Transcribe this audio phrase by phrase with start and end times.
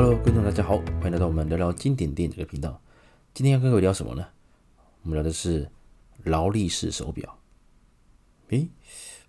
[0.00, 2.80] Hello，观众大家好，欢迎来到我们聊聊经典电影这个频道。
[3.34, 4.28] 今天要跟各位聊什么呢？
[5.02, 5.68] 我们聊的是
[6.22, 7.40] 劳力士手表。
[8.50, 8.68] 诶，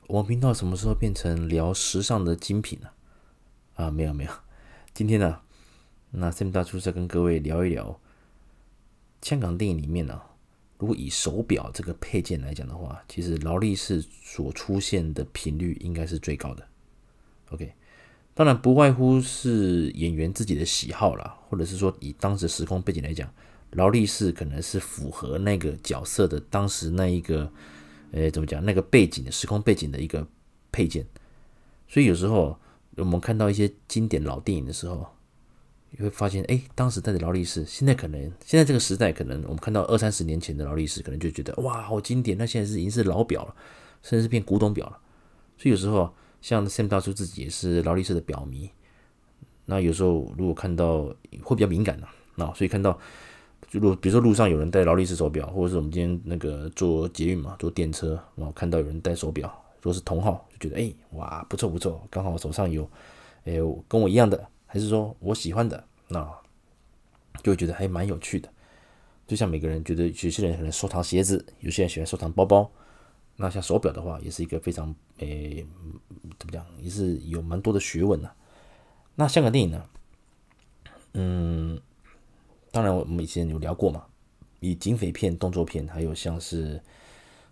[0.06, 2.94] 我们频道什么时候变成聊时尚的精品了？
[3.78, 4.32] 啊，没有没有。
[4.94, 5.42] 今天呢，
[6.12, 8.00] 那 Sam 大叔再跟各位聊一聊
[9.24, 10.22] 香港电影里面呢，
[10.78, 16.68] 如果以手表这个配件来讲的话，其实劳力士所出现的频率应该是最高的。
[17.50, 17.74] OK。
[18.40, 23.30] 当然不外乎是演员自己的喜好啦，或者是说以当时时空背景来讲，
[23.72, 27.52] 劳力士可能是符合那个角色的当时那一个，
[28.14, 30.26] 呃，怎么讲那个背景的时空背景的一个
[30.72, 31.06] 配件。
[31.90, 32.58] 所以有时候
[32.96, 35.06] 我们看到一些经典老电影的时候，
[35.92, 42.38] 你会发现，哎，当时戴的劳力士，现在可能现在这个时代，可能我们看到二三十年前的劳力士，可能就觉得哇，好经典。
[42.38, 43.54] 那现在是已经是老表了，
[44.02, 44.98] 甚至是变古董表了。
[45.58, 46.14] 所以有时候。
[46.42, 48.70] 像 Sam 大叔自己也是劳力士的表迷，
[49.66, 52.98] 那有时候如果看到会比较敏感的，那所以看到
[53.70, 59.48] 就如比如说路上有人戴劳力士手表，或者是我们今天那个坐捷运嘛，坐电车，然后看到有人戴手表，
[59.82, 62.90] 如果是同号，就觉得哎哇不错不错，刚好手上有
[63.44, 63.54] 哎
[63.88, 66.26] 跟我一样的，还是说我喜欢的，那
[67.44, 68.50] 就会觉得还蛮有趣的。
[69.28, 72.72] 就像每个人觉得有些人可能收藏鞋子，有些人喜欢收藏包包。
[73.42, 75.66] 那像手表的话，也是一个非常诶、
[76.38, 78.30] 怎么讲，也是有蛮多的学问的。
[79.16, 79.86] 那香港电影呢？
[81.14, 81.80] 嗯，
[82.70, 84.06] 当然我们以前有聊过嘛，
[84.60, 86.82] 以警匪片、动作片，还有像是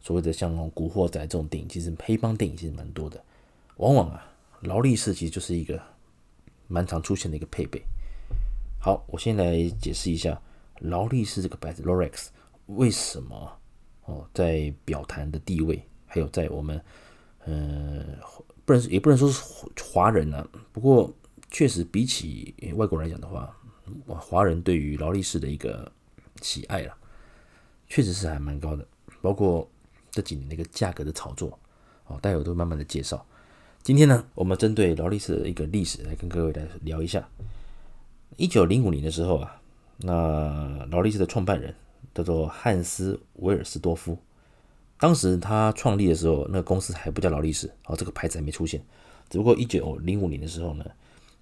[0.02, 3.24] 所谓的像《古惑仔》这种电影，其实黑帮电影其实蛮多的。
[3.78, 4.30] 往往啊，
[4.64, 5.82] 劳力士其实就是一个
[6.68, 7.82] 蛮常出现的一个配备。
[8.78, 10.38] 好，我先来解释一下
[10.82, 12.28] 劳力士这个牌子 Rolex
[12.66, 13.57] 为什么。
[14.08, 16.82] 哦，在表坛的地位，还有在我们，
[17.44, 18.06] 呃，
[18.64, 19.44] 不能也不能说是
[19.84, 20.48] 华人、啊。
[20.72, 21.14] 不过，
[21.52, 23.54] 确实比起外国人来讲的话，
[24.08, 25.92] 华人对于劳力士的一个
[26.42, 26.96] 喜爱了，
[27.90, 28.88] 确实是还蛮高的。
[29.22, 29.70] 包括
[30.10, 31.60] 这几年的一个价格的炒作，
[32.06, 33.26] 哦，待会都慢慢的介绍。
[33.84, 37.28] 今天呢，我们针对劳力士的一个历史来跟各位来聊一下。
[38.38, 39.62] 一九零五年的时候啊，
[39.98, 41.76] 那劳力士的创办人。
[42.18, 44.18] 叫做汉斯·维尔斯多夫，
[44.98, 48.84] 当时他创立的时候，那个公司还不叫劳力士，哦，这个牌子还没出现。
[49.30, 50.86] 只不过一九零五年的时候呢，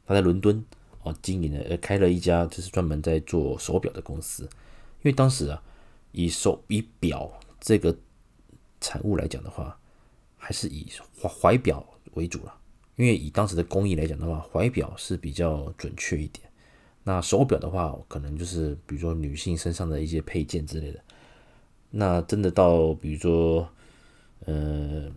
[0.06, 0.62] 他在伦敦
[1.03, 4.44] 哦经营了，呃，开了一家就是专门在做手表的公司。
[4.44, 5.64] 因为当时啊，
[6.12, 7.31] 以手以表
[7.62, 7.96] 这个
[8.81, 9.80] 产物来讲的话，
[10.35, 10.88] 还是以
[11.22, 12.53] 怀怀表为主了。
[12.97, 16.50] 因为以当时的工艺来讲的话，怀表是比较准确一点。
[17.08, 21.00] 那手表的话，可能就是比如说女性身上的一些配件之类的。
[21.92, 23.70] 那真的到比如说，
[24.46, 25.10] 呃，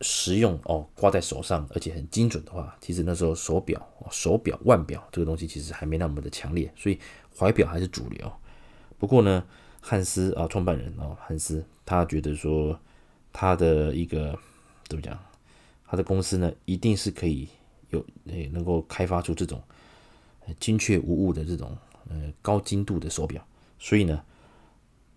[0.00, 3.80] 实用哦，挂在手上而且很精准的话，其实那时候手表、
[4.10, 6.98] 手表、腕表这个东西其实还没那么的强烈，所以
[7.38, 8.30] 怀表还是主流。
[8.98, 9.44] 不过呢，
[9.80, 12.76] 汉斯啊，创办人哦，汉斯他觉得说
[13.32, 14.36] 他的一个
[14.88, 15.16] 怎么讲，
[15.86, 17.48] 他的公司呢，一定是可以
[17.90, 19.62] 有诶，能够开发出这种。
[20.60, 21.76] 精确无误的这种
[22.08, 23.44] 呃高精度的手表，
[23.78, 24.22] 所以呢，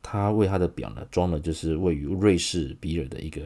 [0.02, 3.42] 他为他的表呢装了就是位于瑞士比尔的一个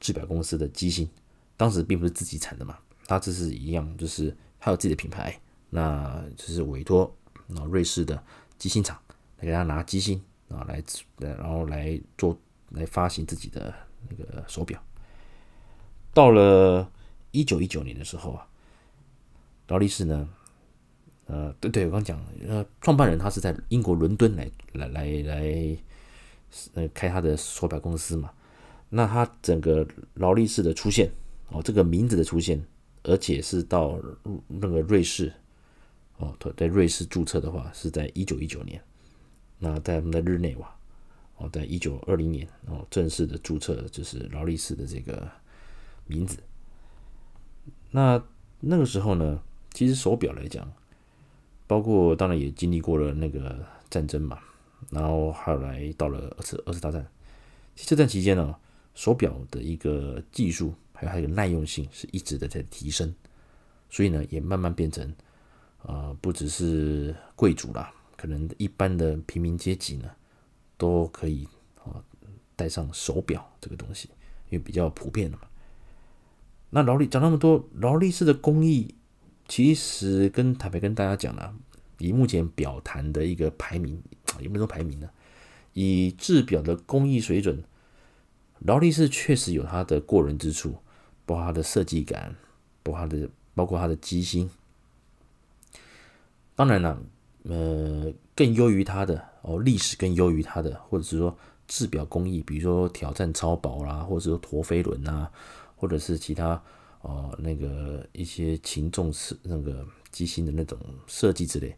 [0.00, 1.08] 制表公司的机芯，
[1.56, 2.76] 当时并不是自己产的嘛，
[3.06, 7.14] 他这是一样，就是他有自己的品牌，那就是委托
[7.46, 8.20] 那瑞士的
[8.58, 9.00] 机芯厂
[9.38, 10.82] 来给他拿机芯啊来，
[11.18, 12.36] 然后来做
[12.70, 13.72] 来发行自己的
[14.08, 14.82] 那个手表。
[16.12, 16.90] 到了
[17.30, 18.48] 一九一九年的时候啊，
[19.68, 20.28] 劳力士呢。
[21.28, 22.18] 呃，对对，我刚讲，
[22.48, 25.76] 呃，创办人他是在英国伦敦来来来来，
[26.72, 28.32] 呃，开他的手表公司嘛。
[28.88, 31.10] 那他整个劳力士的出现，
[31.50, 32.58] 哦，这个名字的出现，
[33.02, 34.00] 而且是到
[34.46, 35.30] 那个瑞士，
[36.16, 38.82] 哦，在瑞士注册的话，是在一九一九年。
[39.58, 40.74] 那在我们的日内瓦，
[41.36, 45.28] 哦，在一九二零年，哦，正式的注册就是劳力士的这个
[46.06, 46.38] 名字。
[47.90, 48.24] 那
[48.60, 49.38] 那个时候呢，
[49.74, 50.66] 其实手表来讲。
[51.68, 54.38] 包括当然也经历过了那个战争嘛，
[54.90, 57.06] 然后后来到了二次二次大战，
[57.76, 58.56] 其实这段期间呢，
[58.94, 63.14] 手表的一个技术还有还有耐用性是一直的在提升，
[63.90, 65.14] 所以呢也慢慢变成、
[65.82, 70.10] 呃、不只是贵族啦，可能一般的平民阶级呢
[70.78, 71.46] 都可以
[71.84, 72.02] 啊
[72.56, 74.08] 戴上手表这个东西，
[74.48, 75.46] 因为比较普遍了嘛。
[76.70, 78.94] 那劳力讲那么多，劳力士的工艺。
[79.48, 81.54] 其实跟坦白跟大家讲了，
[81.98, 84.00] 以目前表坛的一个排名，
[84.38, 85.08] 有没有说排名呢？
[85.72, 87.64] 以制表的工艺水准，
[88.58, 90.76] 劳力士确实有它的过人之处，
[91.24, 92.36] 包括它的设计感，
[92.82, 94.50] 包括它的包括它的机芯。
[96.54, 97.00] 当然了，
[97.44, 105.30] 呃，更优于它的哦，历史更优于它的，或者是说制表工艺，比如说挑战超薄啦，或者说陀飞轮啊，
[105.76, 106.60] 或者是其他
[107.08, 111.74] 哦那个一些擒纵式那个机芯的那种设计之类，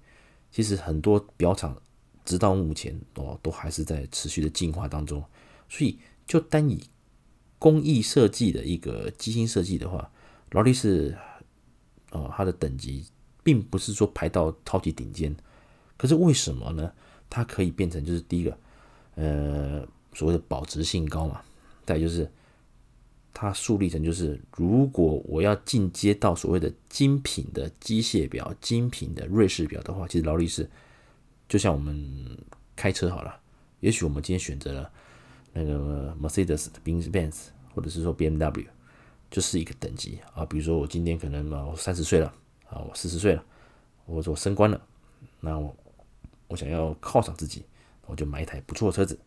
[0.51, 1.81] 其实很多表厂
[2.25, 5.25] 直到目前哦都还是在持续的进化当中，
[5.69, 6.83] 所以就单以
[7.59, 10.11] 工艺设计的一个机芯设计的话，
[10.51, 11.17] 劳力士
[12.11, 13.07] 哦它的等级。
[13.43, 15.35] 并不是说排到超级顶尖，
[15.97, 16.93] 可是为什么呢？
[17.31, 18.59] 它可以变成就是第一个，
[19.15, 21.41] 呃，所谓的保值性高嘛。
[21.87, 22.31] 再就是
[23.33, 30.69] 它树立成就是，如果我要进阶到所谓的精品的机械表、精品的瑞士表的话，其实劳力士
[31.49, 32.39] 就像我们
[32.77, 33.41] 开车好了，
[33.81, 34.91] 也许我们今天选择了
[35.53, 38.67] 那个 Mercedes 的 Benz，或者是说 BMW，
[39.31, 40.45] 就是一个等级啊。
[40.45, 42.35] 比如说我今天可能啊三十岁了。
[42.71, 43.45] 啊，我四十岁了，
[44.07, 44.81] 我说我升官了，
[45.41, 45.77] 那我
[46.47, 47.65] 我想要犒赏自己，
[48.07, 49.19] 我就买一台不错的车子，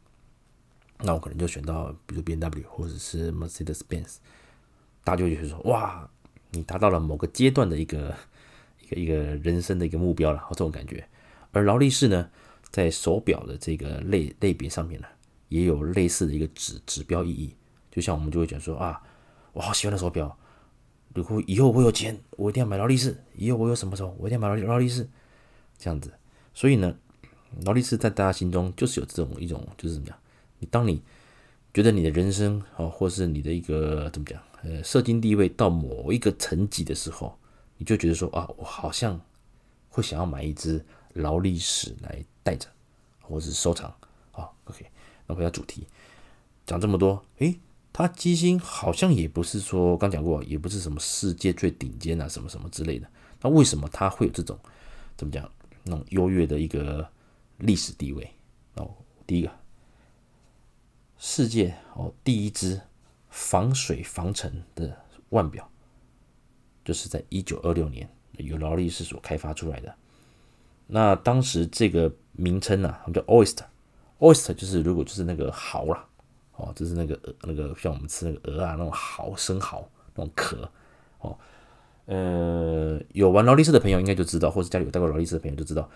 [1.06, 4.16] 那我可能就选到比如 BMW 或者是 Mercedes-Benz，
[5.04, 6.10] 大家就会说哇，
[6.52, 8.16] 你达到了某个阶段的一个
[8.82, 11.06] 一个一个人生的一个目标了，这种感觉。
[11.52, 12.30] 而劳力士呢，
[12.72, 15.08] 在手表的这个类类别上面呢，
[15.50, 17.54] 也有类似的一个指指标意义，
[17.92, 19.02] 就像我们就会讲说啊，
[19.52, 20.38] 我好喜欢的手表。
[21.14, 23.22] 如果以后我有钱，我一定要买劳力士。
[23.36, 25.08] 以后我有什么时候，我一定要买劳劳力士，
[25.78, 26.12] 这样子。
[26.54, 26.96] 所以呢，
[27.66, 30.18] 劳力士在大家心中就是有这种一种，就是怎么讲？
[30.66, 31.02] 当你
[31.74, 34.42] 觉得你的人生啊，或是你的一个怎么讲？
[34.64, 37.38] 呃，社经地位到某一个层级的时候，
[37.78, 39.20] 你就觉得说啊，我好像
[39.90, 40.84] 会想要买一只
[41.14, 42.68] 劳力士来带着，
[43.22, 43.94] 或是收藏。
[44.32, 44.86] 好，OK，
[45.28, 45.86] 那回到主题，
[46.66, 47.60] 讲这么多，诶。
[47.96, 53.08] 它机芯好像也不是说刚讲过，也不是什么世界最顶尖啊，什么什么之类的。
[53.40, 54.58] 那为什么它会有这种
[55.16, 55.48] 怎么讲
[55.84, 57.08] 那种优越的一个
[57.60, 58.28] 历史地位？
[58.78, 58.90] 哦，
[59.28, 59.52] 第一个，
[61.26, 62.82] 世界哦第一只
[63.30, 64.94] 防水防尘的
[65.30, 65.66] 腕表，
[66.84, 69.96] 就是在一九二六年由劳力士所开发出来的。
[70.86, 76.06] 那当时这个名称呢，啊，叫 Oyster，Oyster 就是如果就是那个蚝啦。
[76.58, 80.70] 哦，就是那个那个像我们吃那个鹅啊，那种蚝生蚝那种壳
[81.22, 81.40] 哦。
[82.06, 85.90] 呃，有玩劳力士的朋友应该就知道，或者家里有戴过劳力士的朋友就知道。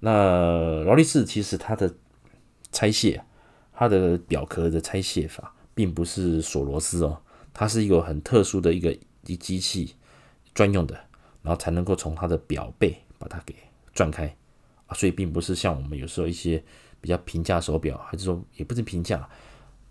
[0.00, 1.94] 那劳力士其实它的
[2.70, 3.24] 拆卸，
[3.78, 7.20] 它的表壳的拆卸法，并不是锁螺丝哦，
[7.52, 8.96] 它是一个很特殊的一个
[9.26, 9.94] 一机器
[10.54, 10.94] 专用的，
[11.42, 13.54] 然后才能够从它的表背把它给
[13.92, 14.34] 转开
[14.86, 14.96] 啊。
[14.96, 16.64] 所以并不是像我们有时候一些
[17.02, 19.28] 比较平价手表，还是说也不是平价。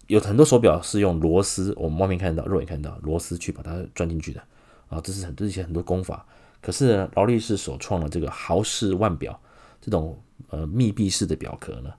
[0.08, 4.42] 有很多手表是用螺丝，我们外面看到，肉眼看到螺丝去把它钻进去的
[4.88, 6.26] 啊，这是很多一些很多工法。
[6.62, 9.40] 可是，劳力士所创的这个豪式腕表，
[9.80, 11.94] 这种呃密闭式的表壳呢，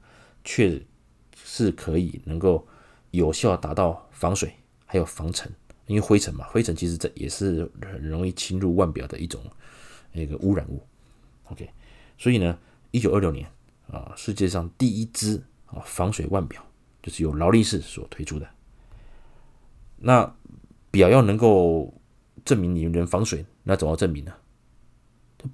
[0.44, 0.80] 却
[1.56, 2.66] 是可以能够
[3.12, 4.52] 有效达到防水
[4.84, 5.50] 还有防尘，
[5.86, 9.40] 因为灰尘嘛，灰尘其实这也是很容易侵入腕表的一种
[10.12, 10.82] 那个污染物。
[11.44, 11.68] OK，
[12.18, 12.58] 所以呢，
[12.90, 13.48] 一九二六年
[13.90, 16.62] 啊，世界上第一只啊防水腕表。
[17.02, 18.48] 就是由劳力士所推出的。
[19.96, 20.34] 那
[20.90, 21.94] 表要能够
[22.44, 24.34] 证明你能防水，那怎么证明呢？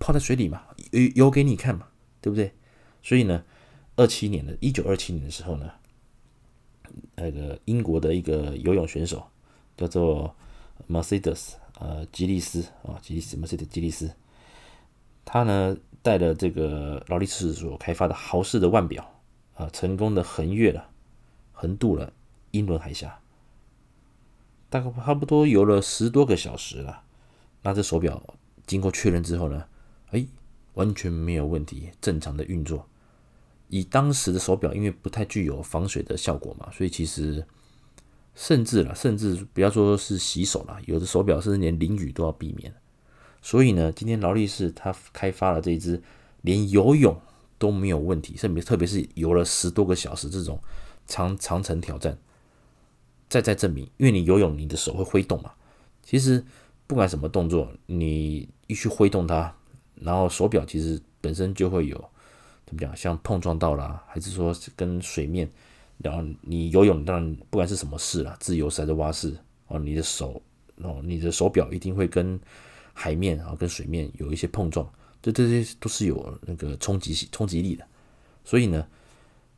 [0.01, 1.89] 泡在水里嘛，游游给你看嘛，
[2.23, 2.55] 对不对？
[3.03, 3.45] 所以呢，
[3.97, 5.71] 二七年的一九二七年的时候呢，
[7.15, 9.23] 那个英国的一个游泳选手
[9.77, 10.35] 叫做
[10.89, 14.11] Mercedes 呃吉利斯啊吉利斯 Mercedes 吉利斯，
[15.25, 19.21] 他呢带了这个劳力士所开发的豪士的腕表
[19.55, 20.89] 啊，成功的横越了。
[21.55, 22.13] 横渡了
[22.51, 23.21] 英伦海峡，
[24.69, 27.05] 大概差不多游了十多个小时了。
[27.63, 28.21] 那这手表
[28.67, 29.65] 经过确认之后呢，
[30.11, 30.27] 哎，
[30.75, 32.89] 完全没有问题，正常的运作。
[33.73, 37.43] 以当时的手表，因为不太具有防水的效果嘛，所以其实
[38.35, 42.71] 甚至了，甚至不要说是洗手了，有的手表甚至连淋雨都要避免。
[43.41, 46.03] 所以呢，今天劳力士它开发了这一只
[46.43, 47.19] 连游泳
[47.59, 50.61] 都没有问题，甚至特别是游了十多个小时这种。
[51.05, 52.17] 长长程挑战，
[53.29, 55.51] 再再证明，因为你游泳，你的手会挥动嘛。
[56.01, 56.43] 其实
[56.87, 59.53] 不管什么动作，你一去挥动它，
[59.97, 62.11] 然后手表其实本身就会有
[62.73, 65.51] 怎么讲，像碰撞到啦，还是说跟水面，
[65.99, 69.37] 然后你游泳，当然不管是什么式啦，自由式还是蛙式
[69.69, 70.41] 哦，你的手
[70.77, 72.41] 哦，你的手表一定会跟
[72.93, 77.87] 海面啊，跟水面有一些碰撞，这这些都是有那个冲击冲击力的，
[78.45, 78.87] 所以呢。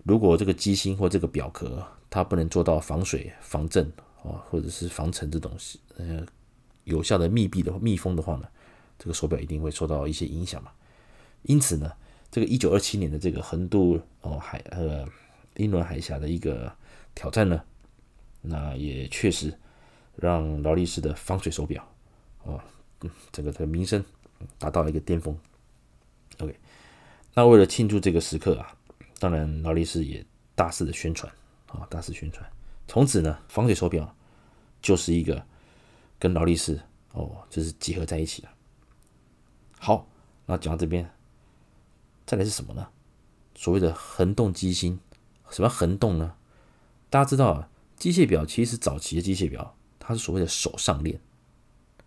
[0.06, 3.90] 如果这个机芯或这个表壳它不能做到防水、防震
[4.22, 6.22] 啊，或者是防尘这东西呃
[6.84, 8.46] 有效的密闭的密封的话呢，
[8.98, 10.70] 这个手表一定会受到一些影响嘛。
[11.44, 11.90] 因此呢，
[12.34, 15.06] 这个一九二七年的这个横渡哦海呃
[15.54, 16.76] 英伦海峡的一个
[17.14, 17.62] 挑战呢，
[18.40, 19.56] 那也确实
[20.16, 21.88] 让劳力士的防水手表
[22.42, 22.60] 哦，
[23.30, 24.04] 整个的名声
[24.58, 25.38] 达到了一个巅峰。
[26.40, 26.58] OK，
[27.34, 28.76] 那为了庆祝这个时刻啊，
[29.20, 30.26] 当然劳力士也
[30.56, 31.32] 大肆的宣传
[31.68, 32.44] 啊，大肆宣传。
[32.88, 34.12] 从此呢，防水手表
[34.82, 35.40] 就是一个
[36.18, 36.80] 跟劳力士
[37.12, 38.52] 哦，就是结合在一起了。
[39.78, 40.08] 好，
[40.46, 41.08] 那讲到这边，
[42.26, 42.88] 再来是什么呢？
[43.54, 44.98] 所谓的横动机芯，
[45.50, 46.34] 什么横动呢？
[47.10, 51.20] 大家知道啊，机械表其实早期的机械表，它是所谓的手上链。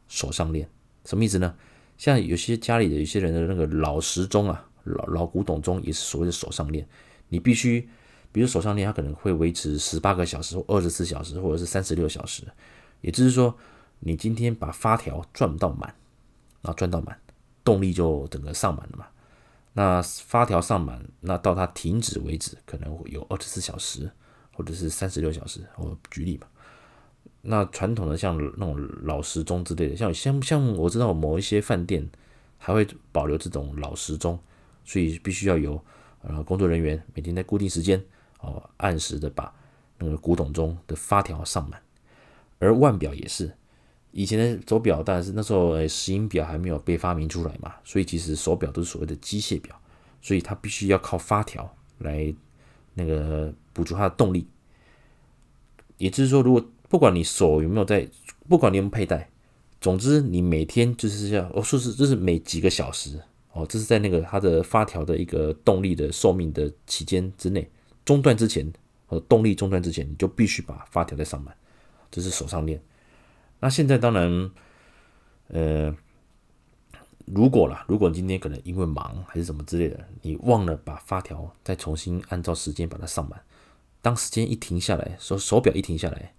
[0.07, 0.69] 手上链
[1.03, 1.55] 什么意思呢？
[1.97, 6.87] 像有些家里的有些人的那个老时钟啊，老老古董钟也是所谓的手上链。
[7.29, 7.89] 你必须，
[8.31, 12.43] 比如手上链，它可能会维持十八个小时或二十四小时，或者是三十六小时。
[13.01, 13.57] 也就是说，
[13.99, 15.93] 你今天把发条转到满，
[16.61, 17.19] 然后转到满，
[17.63, 19.07] 动力就整个上满了嘛。
[19.77, 24.09] 那发条上满，那到它停止为止，可能会有二十四小时，
[24.51, 25.61] 或者是三十六小时。
[25.75, 26.47] 我举例嘛。
[27.43, 32.09] 那传统的像那种老时钟之类的，像像像我知道某一些饭店
[32.57, 34.39] 还会保留这种老时钟，
[34.83, 35.79] 所以必须要有
[36.23, 38.03] 呃工作人员每天在固定时间
[38.39, 39.53] 哦按时的把
[39.99, 41.79] 那个古董钟的发条上满。
[42.57, 43.55] 而腕表也是，
[44.17, 49.79] 以前的手表但是那时候石英表还没有被发明出来嘛，所以其实手表都是所谓的机械表，
[50.23, 52.33] 所以它必须要靠发条来
[52.95, 54.47] 那个补足它的动力。
[55.99, 58.09] 也就是说，如果不管你手有没有在，
[58.49, 59.29] 不管你有没有佩戴，
[59.79, 63.21] 总之你每天就是要，哦，说是这是每几个小时
[63.53, 67.69] 哦，这是在那个它的发条的一个动力的寿命的期间之内
[68.03, 68.67] 中断之前，
[69.09, 71.55] 呃，动力中断之前，你就必须把发条再上满，
[72.09, 72.81] 这是手上链。
[73.59, 74.51] 那现在当然，
[75.47, 75.95] 呃，
[77.25, 83.41] 如果啦，如果今天可能因为忙还是什么之类的，你忘了把发条再重新按照时间把它上满，
[84.01, 86.33] 当时间一停下来，手手表一停下来。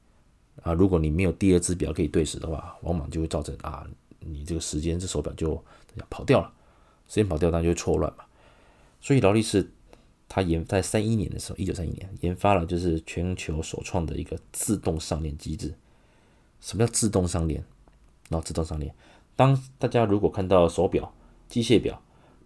[0.63, 3.87] 啊，如果你没有第二只表可以对时的话，往往就会造成啊，
[4.21, 5.63] 你这个时间这手表就
[6.11, 6.53] 跑掉了，
[7.09, 8.25] 时间跑掉，当然就会错乱嘛。
[9.01, 9.71] 所以劳力士
[10.29, 15.75] 它研在三一年的时候，一九三一年研发了就是全球首创的一个自动上链机制。
[16.61, 17.65] 什么叫自动上链？
[18.29, 18.95] 然后自动上链，
[19.37, 21.12] 当大家如果看到手表、
[21.49, 22.03] 机械表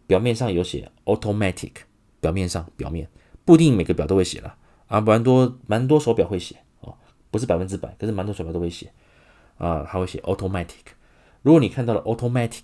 [0.07, 1.73] 表面上有写 automatic，
[2.21, 3.09] 表面上表面
[3.45, 6.57] 不一定每个表都会写了啊，蛮多蛮多手表会写。
[7.31, 8.93] 不是百分之百，可是蛮多手表都会写
[9.57, 10.93] 啊，它会写 automatic。
[11.41, 12.61] 如果你看到了 automatic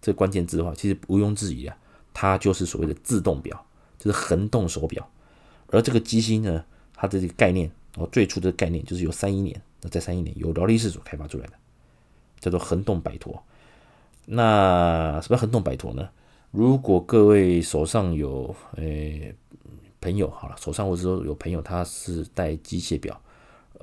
[0.00, 1.76] 这个关键字的话，其实毋庸置疑啊，
[2.12, 3.66] 它就是所谓的自动表，
[3.98, 5.10] 就是恒动手表。
[5.66, 11.52] 而这个机芯呢，它的这个概念哦，最初的概念就是由三一年，那在三一年由劳力士所开发出来的，
[12.40, 13.40] 叫做横动摆陀。
[14.26, 16.08] 那什么横动摆陀呢？
[16.50, 19.32] 如果各位手上有诶、
[20.00, 23.20] 朋友好了，手上或者说有朋友他是戴机械表。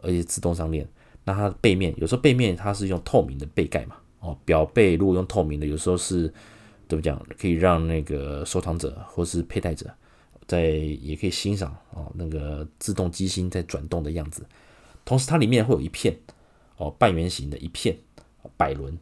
[0.03, 0.87] 而且自动上链，
[1.25, 6.33] 那它的背面有时候背面它是用透明的背盖嘛，哦，表背如果用透明的，有时候是
[6.87, 9.85] 怎么讲，可以让那个收藏者或是佩戴者
[10.47, 14.43] 在也可以欣赏哦那个自动机芯在转动的样子。
[15.11, 16.17] 同时它里面会有一片
[16.77, 17.97] 哦半圆形的一片
[18.55, 18.97] 摆轮，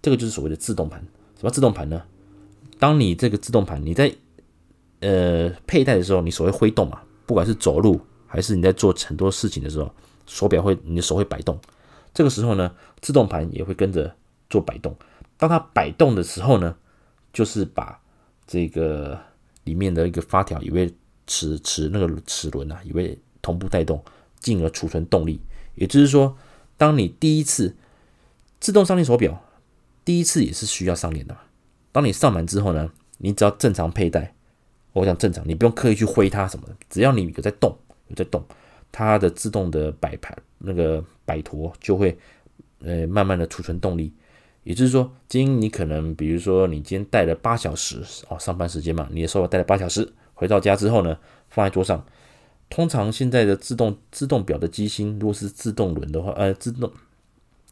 [0.00, 0.98] 这个就是所谓的自动盘。
[1.38, 2.02] 什么自动盘呢？
[2.78, 4.10] 当你这个自动盘你在
[5.00, 9.94] 呃佩戴的时候，你手会挥动嘛，不管是走路还是你在做很多事情的时候。
[10.24, 11.58] 手表会，你的手会摆动，
[12.14, 14.16] 这个时候呢，自动盘也会跟着
[14.48, 14.96] 做摆动。
[15.36, 16.74] 当它摆动的时候呢，
[17.34, 18.00] 就是把
[18.46, 19.20] 这个
[19.64, 20.90] 里面的一个发条，以为
[21.26, 24.02] 齿齿那个齿轮啊，以为同步带动，
[24.38, 25.38] 进而储存动力。
[25.80, 26.36] 也就是说，
[26.76, 27.74] 当你第一次
[28.60, 29.42] 自动上链手表，
[30.04, 31.40] 第一次也是需要上链的嘛。
[31.90, 34.34] 当你上满之后呢，你只要正常佩戴，
[34.92, 37.74] 我讲正常，你不用刻意去挥它什么的，只要你有在动，
[38.08, 38.44] 有在动。
[38.92, 42.18] 它的自动的摆盘那个摆陀就会
[42.80, 44.12] 呃慢慢的储存动力，
[44.64, 51.16] 也就是说，今你可能比如说你今天戴了八小时哦，上班时间嘛，你的手表戴了八小时，回到家之后呢，
[51.48, 52.04] 放在桌上，
[52.70, 56.90] 通常现在的自动自动表的机芯，如果是自动轮的话，呃，自动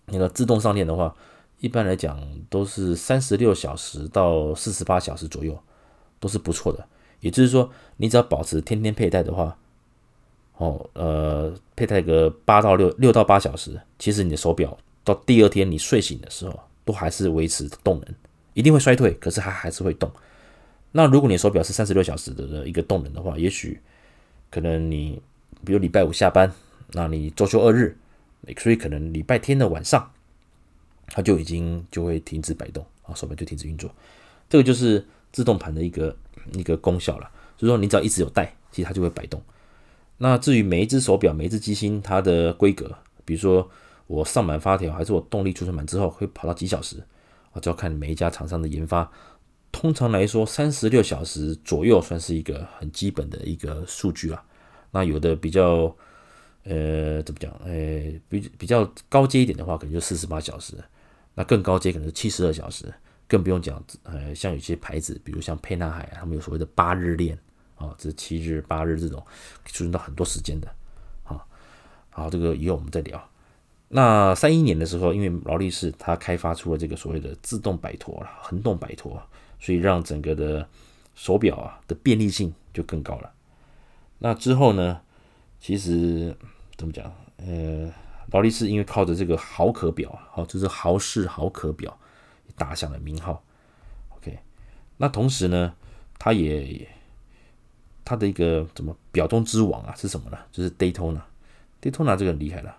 [0.06, 1.16] 那个自动上链的话，
[1.60, 5.58] 一般来讲都是三十六小时到四十八小时左右，
[6.20, 6.86] 都是不错的。
[7.20, 9.56] 也就是说，你只要保持天天佩戴的话。
[10.58, 18.14] 哦，呃，佩戴个八到六六到八小时，其实你的手表到第二天你睡醒的时候，都还是维持动能，
[18.54, 20.10] 一定会衰退，可是它还是会动。
[20.90, 23.80] 那如果你手表是三十六小时的一个动能的话，也许
[24.50, 25.20] 可能你
[25.64, 26.52] 比如礼拜五下班，
[26.92, 27.96] 那你周休二日，
[28.56, 30.10] 所以可能礼拜天的晚上，
[31.08, 33.90] 它就已经就会停止摆动啊，手表就停止运作。
[34.48, 36.16] 这个就是自动盘的一个
[36.52, 39.42] 一个功效了，就是说你只要一直有带，其实它就会摆动。
[40.16, 43.70] 那至于每一只手表、每一只机芯，它的规格，比如说
[44.06, 47.04] 我上满发条，还是我动力储存满之后会跑到几小时，
[47.52, 49.10] 啊，就要看每一家厂商的研发。
[49.70, 54.42] 通常来说，三十六小时左右算是一个很基本的一个数据了。
[54.90, 55.94] 那有的比较，
[56.64, 57.52] 呃，怎么讲？
[57.64, 60.74] 呃，比比较高阶一点的话，可能就四十八小时。
[61.34, 62.92] 那更高阶可能是七十二小时，
[63.28, 67.38] 更不用讲，呃，像有些牌子，比如像沛纳海啊，他们有所谓的八日链
[67.76, 69.22] 啊，这七日、八日这种，
[69.62, 70.68] 可以储存到很多时间的。
[71.24, 71.44] 啊，
[72.10, 73.22] 好，这个以后我们再聊。
[73.90, 79.22] 那三一年的时候，因为劳力士它开发出了这个所谓的自动摆脱了，恒动摆脱。
[79.58, 80.68] 所以让整个的
[81.14, 83.32] 手表啊的便利性就更高了。
[84.18, 85.00] 那之后呢，
[85.60, 86.36] 其实
[86.76, 87.12] 怎么讲？
[87.38, 87.92] 呃，
[88.32, 91.96] 劳力士因为靠着这个豪可表啊，好，就是豪士豪可表
[92.56, 93.42] 打响了名号。
[94.10, 94.38] OK，
[94.96, 95.74] 那同时呢，
[96.18, 96.88] 它也
[98.04, 100.38] 它的一个怎么表中之王啊是什么呢？
[100.50, 101.20] 就是 Daytona。
[101.80, 102.76] Daytona 这个厉害了，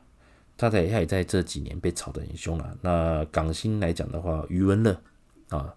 [0.58, 2.78] 它在它也在这几年被炒得很凶了。
[2.82, 5.02] 那港星来讲的话，余文乐
[5.50, 5.74] 啊。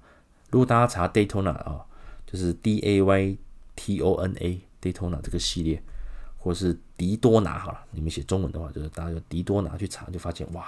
[0.52, 1.84] 如果大家查 Daytona 啊，
[2.26, 3.38] 就是 D A Y
[3.74, 5.82] T O N A Daytona 这个系列，
[6.38, 10.62] 或是迪多拿好了，你们写中文的话，就是大家用迪多拿去查，就发现哇，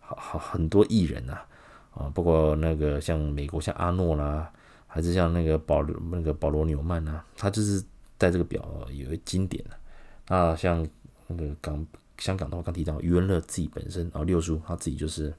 [0.00, 1.38] 好好很多艺人呐，
[1.94, 4.50] 啊，包括那个像美国像阿诺啦，
[4.88, 7.80] 还是像那个保那个保罗纽曼呐，他就是
[8.18, 8.60] 戴这个表
[8.90, 9.70] 有一经典的。
[10.26, 10.84] 那像
[11.28, 11.86] 那个港
[12.18, 15.32] 香港的话，刚提到余文乐自己本身啊，六叔他自己就是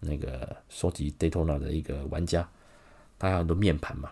[0.00, 2.48] 那个收集 Daytona 的一个玩家。
[3.18, 4.10] 它有很多面盘嘛，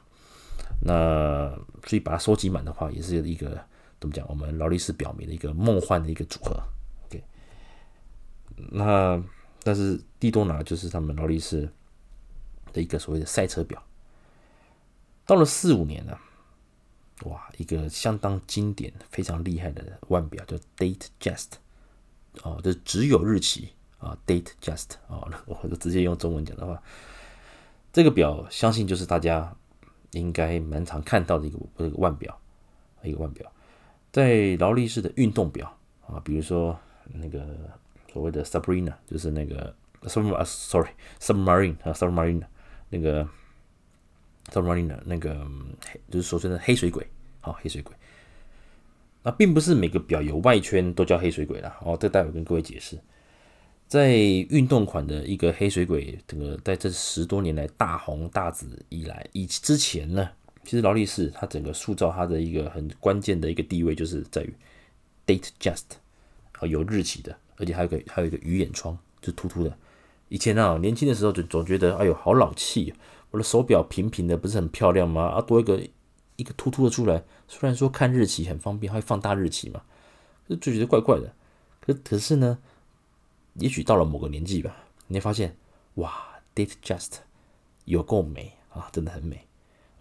[0.83, 1.55] 那
[1.87, 3.63] 所以把它收集满的话，也是一个
[4.01, 4.27] 怎么讲？
[4.29, 6.59] 我们劳力士表迷的一个梦幻的一个组合。
[7.07, 7.23] OK，
[8.71, 9.23] 那
[9.63, 11.69] 但是蒂多拿就是他们劳力士
[12.73, 13.83] 的一个所谓的赛车表。
[15.27, 16.19] 到了四五年呢，
[17.25, 21.53] 哇，一个相当经典、非常厉害的腕表叫 Datejust
[22.43, 26.83] 哦，就只有日期啊，Datejust 哦， 我就直接用中文讲的话。
[27.95, 29.57] 这个表相信就是大家
[30.11, 32.37] 应该蛮常看到的一个这个腕表，
[33.05, 33.49] 一个腕表，
[34.11, 35.73] 在劳力士的运动表
[36.09, 36.77] 啊，比如说
[37.13, 37.47] 那个
[38.13, 42.43] 所谓的 Sabrina，就是那个 Sub 啊，Sorry，Submarine 啊，Submarine
[42.91, 43.29] 那个
[44.51, 45.47] Submarine 那个
[46.11, 47.07] 就是俗称的黑水鬼，
[47.41, 47.95] 好，黑水鬼。
[49.23, 52.99] 那并不是每个表有外圈都叫黑水鬼啦，哦，这待会跟各位解释。
[53.87, 60.29] 在运动款的一个黑水鬼，这个在这十多年来大红大紫以来，以之前呢，
[60.65, 64.53] 其实劳力士它整个塑造它的一个很关键的一个地位，就是在于
[65.27, 65.83] Datejust
[66.59, 69.77] 啊，有日期的，而且还有个还有一个鱼眼窗，就凸凸的。
[70.29, 72.93] 以前啊，年轻的时候就总觉得，哎呦，好老气，
[73.31, 75.23] 我的手表平平的不是很漂亮吗？
[75.23, 75.81] 啊，多一个
[76.35, 79.83] 一个凸凸的出来，虽然说看日期很方便，还会放大日期嘛，
[80.49, 81.33] 就觉得怪怪的。
[81.81, 82.59] 可可是呢？
[83.55, 84.75] 也许到了某个年纪吧，
[85.07, 85.57] 你会发现，
[85.95, 86.13] 哇
[86.55, 87.19] ，Datejust
[87.85, 89.47] 有够美啊，真的很美。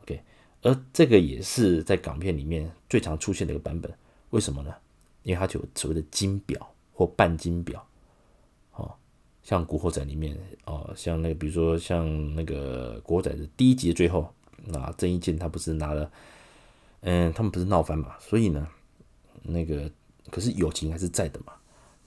[0.01, 0.21] OK，
[0.63, 3.93] 而这个也是在港片里面最常出现的一个版本。
[4.31, 4.73] 为什么呢？
[5.21, 7.85] 因为它就有所谓的金表或半金表。
[8.73, 8.91] 哦，
[9.43, 14.33] 像《古惑仔》里面哦，像那个比如说像那个《古惑仔》的第一集的最后，
[14.65, 16.11] 那郑伊健他不是拿了，
[17.01, 18.67] 嗯，他们不是闹翻嘛，所以呢，
[19.43, 19.89] 那个
[20.31, 21.53] 可是友情还是在的嘛。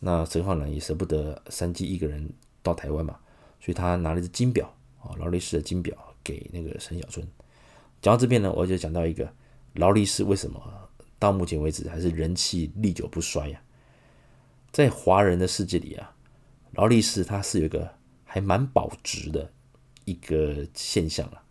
[0.07, 2.31] 那陈浩南也舍不得三鸡一个人
[2.63, 3.19] 到台湾嘛，
[3.61, 7.27] 所以他拿了一只金表啊，劳力士的金表给那个陈小春。
[8.01, 9.29] 讲到这边呢，我就讲到一个
[9.75, 10.63] 劳力士为什么
[11.19, 13.61] 到目前为止还是人气历久不衰呀？
[14.71, 16.15] 在华人的世界里啊，
[16.75, 17.93] 劳力士它是有一个
[18.23, 19.51] 还蛮保值的
[20.05, 21.43] 一个现象了。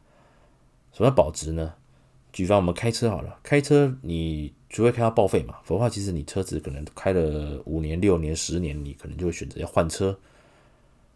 [0.93, 1.73] 什么叫保值呢？
[2.31, 4.53] 举方我们开车好了，开车你。
[4.75, 10.19] 除非开到报废嘛，否则的话，其实你车子可能开了五年、六年、十年，你可能就会选择要换车。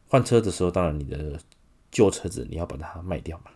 [0.08, 1.38] 换车的时候，当然你的
[1.91, 3.52] 旧车子你要把它卖掉嘛。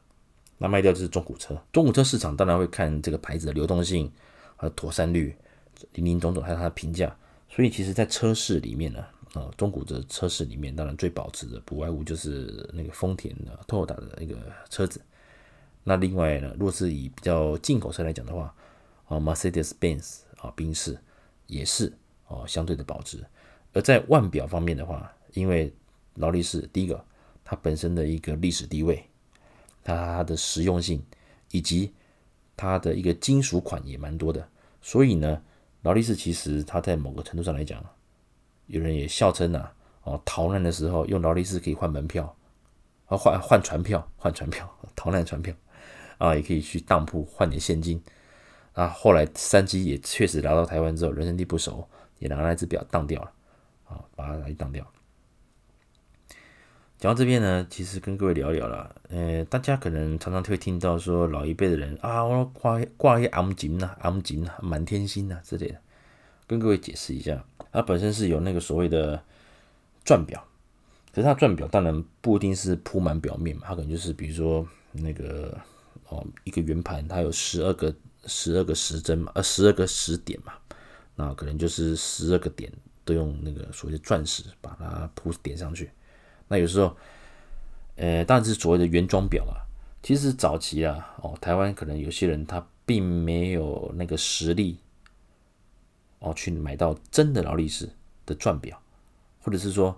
[0.58, 4.12] 那卖掉就是中古车，中古车市场当然会看这个牌子的流动性
[4.58, 5.34] 和妥善率，
[5.94, 7.16] 林林总总，还有它的评价。
[7.48, 14.36] 所以其实，在车市里面呢，啊，中古的车市里面，当然最保值的不外乎就是那个丰田的、托塔的那个
[14.70, 15.00] 车子。
[15.86, 18.54] 那另外呢，若是以比较进口车来讲的话，
[19.06, 20.98] 啊，Mercedes-Benz 啊，宾士
[21.48, 21.94] 也是
[22.28, 23.24] 啊，相对的保值。
[23.74, 25.74] 而在腕表方面的话，因为
[26.16, 27.04] 劳力士第一个，
[27.44, 29.04] 它本身的一个历史地位，
[29.84, 31.04] 它的实用性，
[31.52, 31.94] 以及
[32.56, 34.48] 它的一个金属款也蛮多的，
[34.82, 35.42] 所以呢，
[35.82, 37.84] 劳力士其实它在某个程度上来讲，
[38.68, 42.36] 有人也笑称啊，哦，逃难的时候用劳力士可以换门票，
[43.08, 45.54] 啊，换换船票，换船票， 逃难船票。
[46.20, 48.02] 啊，也可以去当铺换点现金。
[48.74, 53.32] 啊，后来三机也确实来到台湾之后，人生地不熟，也拿那只表当掉了，
[53.86, 54.84] 啊，把它拿去当掉。
[56.98, 65.80] 讲到这边呢，其实跟各位聊聊了，呃，大家可能常常会听到说老一辈的人啊，我挂挂一些红金呐、红金呐、满天星呐之类的，
[66.48, 69.22] 跟各位解释一下，它本身是有那个所谓的
[70.04, 70.44] 钻表，
[71.12, 75.56] 可是它钻表当然不一定是铺满表面嘛，它可能就是比如说那个
[76.10, 77.94] 哦一个圆盘，它有十二个。
[78.26, 80.54] 十二个时针嘛，呃，十二个时点嘛，
[81.16, 82.72] 那可能就是十二个点
[83.04, 85.92] 都用那个所谓的钻石把它铺点上去。
[86.48, 86.96] 那有时候，
[87.96, 89.62] 呃，当然是所谓的原装表啊。
[90.02, 94.78] 其实早期啊，哦，台湾可能有些人他并没有那个实力，
[96.20, 97.90] 哦，去买到真的劳力士
[98.26, 98.78] 的钻表，
[99.42, 99.98] 或者是说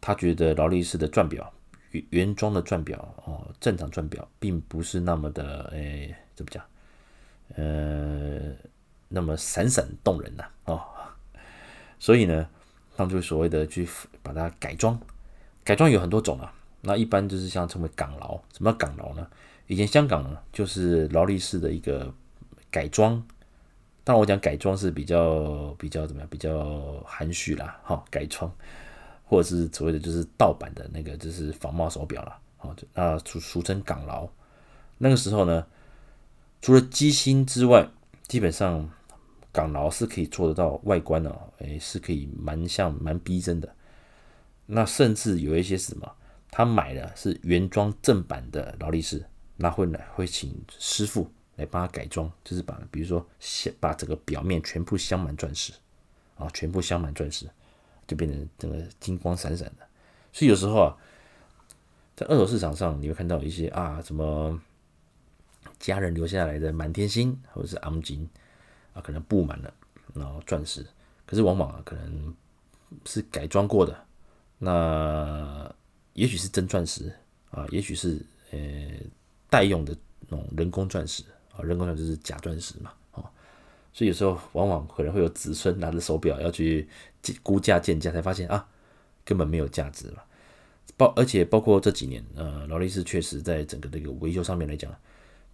[0.00, 1.52] 他觉得劳力士的钻表
[1.90, 6.64] 原原装的钻表哦，正常钻表并不是那么的，诶，怎么讲？
[7.56, 8.52] 呃，
[9.08, 10.82] 那么闪闪动人呐、啊，哦，
[12.00, 12.48] 所以呢，
[12.96, 13.88] 他们就所谓的去
[14.22, 14.98] 把它改装，
[15.62, 16.52] 改装有很多种啊。
[16.80, 19.28] 那一般就是像称为港劳，什么港劳呢？
[19.68, 22.12] 以前香港呢，就是劳力士的一个
[22.70, 23.22] 改装。
[24.02, 28.50] 当然我讲改装是比较比较怎么样，比较含蓄啦，哈、改装
[29.24, 34.26] 或者是所谓的就是盗版的那个就是仿冒手表了，哦，那俗俗称港劳。
[34.98, 35.64] 那个时候呢。
[36.64, 37.86] 除了机芯之外，
[38.26, 38.88] 基本上
[39.52, 43.70] 港劳是可以做得到外观哦，诶，是可以蛮像蛮逼真的。
[44.64, 46.10] 那甚至有一些是什么，
[46.50, 49.22] 他买的是原装正版的劳力士，
[49.58, 53.28] 那会呢会请师傅来帮他改装，就是把比如说
[53.78, 55.70] 把整个表面全部镶满钻石
[56.38, 57.46] 啊，全部镶满钻石，
[58.06, 59.86] 就变成整个金光闪闪的。
[60.32, 60.96] 所以有时候啊，
[62.16, 64.58] 在二手市场上你会看到一些啊什么。
[65.78, 68.28] 家人留下来的满天星或者是昂金
[68.92, 69.74] 啊，可能布满了，
[70.14, 70.86] 然后钻石，
[71.26, 72.34] 可是往往啊可能
[73.04, 73.96] 是改装过的，
[74.58, 75.74] 那
[76.14, 77.12] 也许是真钻石
[77.50, 78.58] 啊，也许是呃
[79.50, 79.96] 代用的
[80.28, 83.24] 那种人工钻石啊，人工钻石是假钻石嘛，哦，
[83.92, 86.88] 所以有时候往往可能会有子孙拿着手表要去
[87.42, 88.66] 估价鉴价，才发现啊
[89.24, 90.24] 根本没有价值了，
[90.96, 94.94] 包而且包括这几年呃劳力士确实在整个这个维修上面来讲。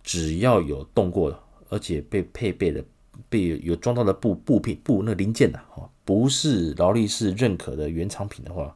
[0.03, 2.85] 只要有动过的，而且被配备的、
[3.29, 8.75] 被有装到的布布片、布那零件的哦，不是劳力士认可的原厂品的话，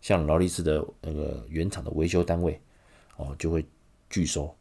[0.00, 2.60] 像劳力士的那个原厂的维修单位
[3.16, 3.64] 哦，就会
[4.08, 4.54] 拒收，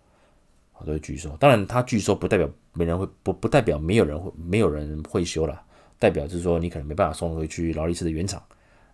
[0.85, 1.29] 都会拒收。
[1.37, 5.61] 当然，他拒收不代表没人会，不不代表没有人会，没有人会修了，
[5.99, 8.41] 代表就是说你可能没办法送回去劳力士的原厂，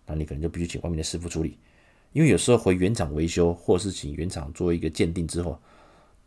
[0.04, 1.56] 那你可能就必须请外面的师傅处理。
[2.12, 5.58] 因为有时候回原厂维修，或是请原厂做一个鉴定之后。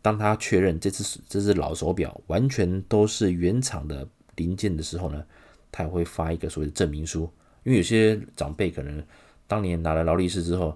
[0.02, 5.24] 当他确认这只这只老手表完全都是原厂的零件的时候呢，
[5.70, 7.30] 他也会发一个所谓的证明书。
[7.64, 9.04] 因为有些长辈可能
[9.46, 10.74] 当年拿了劳力士之后，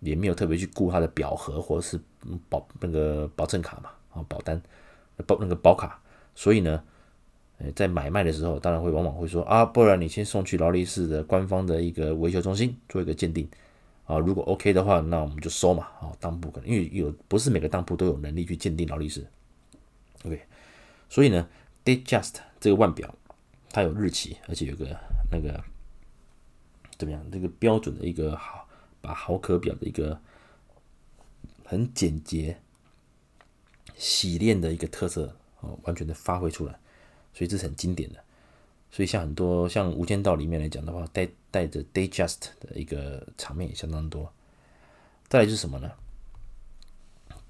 [0.00, 2.00] 也没有特别去顾他的表盒或者是
[2.48, 4.60] 保那个保证卡嘛，啊保单
[5.26, 6.00] 保那个保卡，
[6.34, 6.82] 所以呢，
[7.76, 13.48] 在买卖的时候，当然会往往会说啊，不然你先送去劳力士的官方的一个维修中心做一个鉴定。
[14.06, 15.84] 啊，如果 OK 的话，那我们就收嘛。
[16.00, 19.26] 啊，当铺可能因为有不是每个当铺都有能力去鉴定劳力士。
[20.24, 20.40] OK，
[21.08, 21.48] 所以呢
[21.84, 23.14] ，Datejust 这个腕表
[23.70, 24.86] 它有日期，而且有个
[25.30, 25.62] 那个
[26.96, 27.22] 怎么样？
[27.30, 28.66] 这个标准的一个好
[29.00, 30.20] 把好可表的一个
[31.64, 32.60] 很简洁
[33.96, 36.78] 洗练的一个特色哦，完全的发挥出来，
[37.34, 38.22] 所以这是很经典的。
[38.96, 44.32] 所以像很多像《无间道》里面来讲的话，带带着 day just 的一个场面也相当多。
[45.28, 45.92] 再来就是什么呢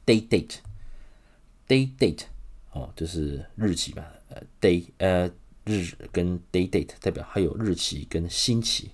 [0.04, 2.24] ？Day date，Day date
[2.72, 4.04] 哦，就是日期吧。
[4.28, 5.30] 呃，Day 呃
[5.64, 8.90] 日跟 Day date 代表还有日期跟星期。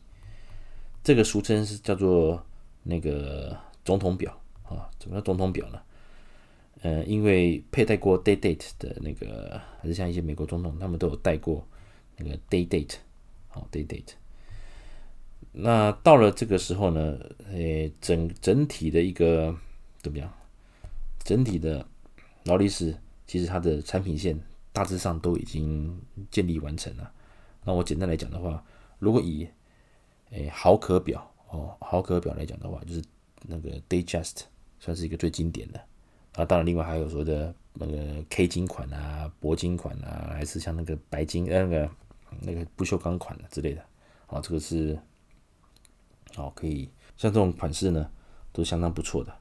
[1.02, 2.44] 这个俗称是叫做
[2.82, 4.90] 那个总统表啊。
[4.98, 5.80] 怎么叫总统表呢？
[6.82, 11.66] 呃，因为佩戴过 Day date 的那个，还是像一些美国总统，他们都有戴过。
[12.22, 12.96] 那个 day date，
[13.48, 14.12] 好 day date。
[15.54, 17.18] 那到了这个时候呢，
[17.50, 19.54] 诶，整整体的一个
[20.00, 20.32] 怎么样？
[21.22, 21.87] 整体的
[22.44, 24.40] 劳力士其实它的产品线
[24.72, 27.12] 大致上都已经建立完成了。
[27.64, 28.64] 那我简单来讲的话，
[28.98, 29.46] 如果以
[30.30, 33.04] 诶豪可表哦豪可表来讲的话，就是
[33.42, 34.44] 那个 day just
[34.80, 35.78] 算是一个最经典的。
[36.32, 41.90] 啊，当然另外还有说的那个 K 金款啊、铂金款啊，还是像那个白金那个。
[42.40, 43.84] 那个不锈钢款的之类的，
[44.26, 44.98] 啊，这个是，
[46.36, 48.10] 哦，可以像这种款式呢，
[48.52, 49.32] 都相当不错的，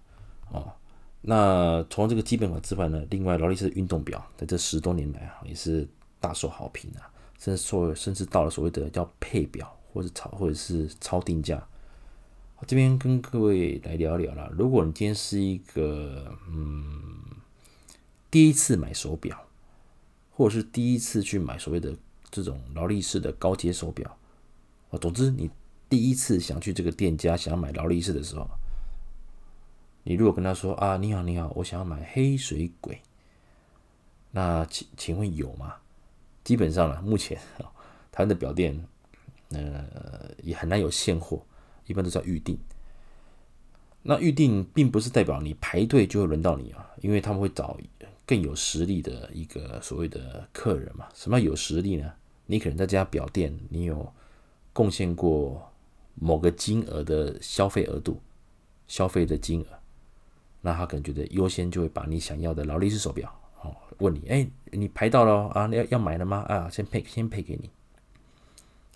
[0.51, 0.75] 啊，
[1.21, 5.87] 那除了这个基本款之外呢，另外劳力士的运动表在这十多年来啊，也是
[6.19, 11.65] 大受好评啊，甚至说甚至到了所谓的叫配表或者超或者是超定价。
[12.67, 17.01] 这边跟各位来聊聊啦，如果你今天是一个嗯
[18.29, 19.47] 第一次买手表，
[20.29, 21.95] 或者是第一次去买所谓的
[22.31, 24.17] 这种劳力士的高阶手表，
[24.89, 25.49] 啊，总之你
[25.89, 28.49] 第一次想去这个店家想要买劳力士的时候。
[30.03, 32.99] 你如果跟他说啊，你好，你好，我想要买黑水鬼，
[34.31, 35.75] 那请请问有吗？
[36.43, 37.69] 基本上呢，目前啊，
[38.11, 38.83] 台湾的表店，
[39.49, 39.85] 呃，
[40.41, 41.45] 也很难有现货，
[41.85, 42.57] 一般都是要预定。
[44.01, 47.77] 那预定并不是代表你排队就会轮到你啊，因为他们会找
[48.25, 51.07] 更有实力的一个所谓的客人嘛。
[51.13, 52.11] 什么有实力呢？
[52.51, 54.13] 你可能在这家表店，你有
[54.73, 55.71] 贡献过
[56.15, 58.21] 某个金额的消费额度，
[58.89, 59.67] 消费的金额。
[60.59, 65.65] 那他可能觉得优先就会把你想要的劳力士手表哦，问你，哎，你排到了啊？
[65.69, 66.39] 要要买了吗？
[66.49, 67.69] 啊，先配先配给你。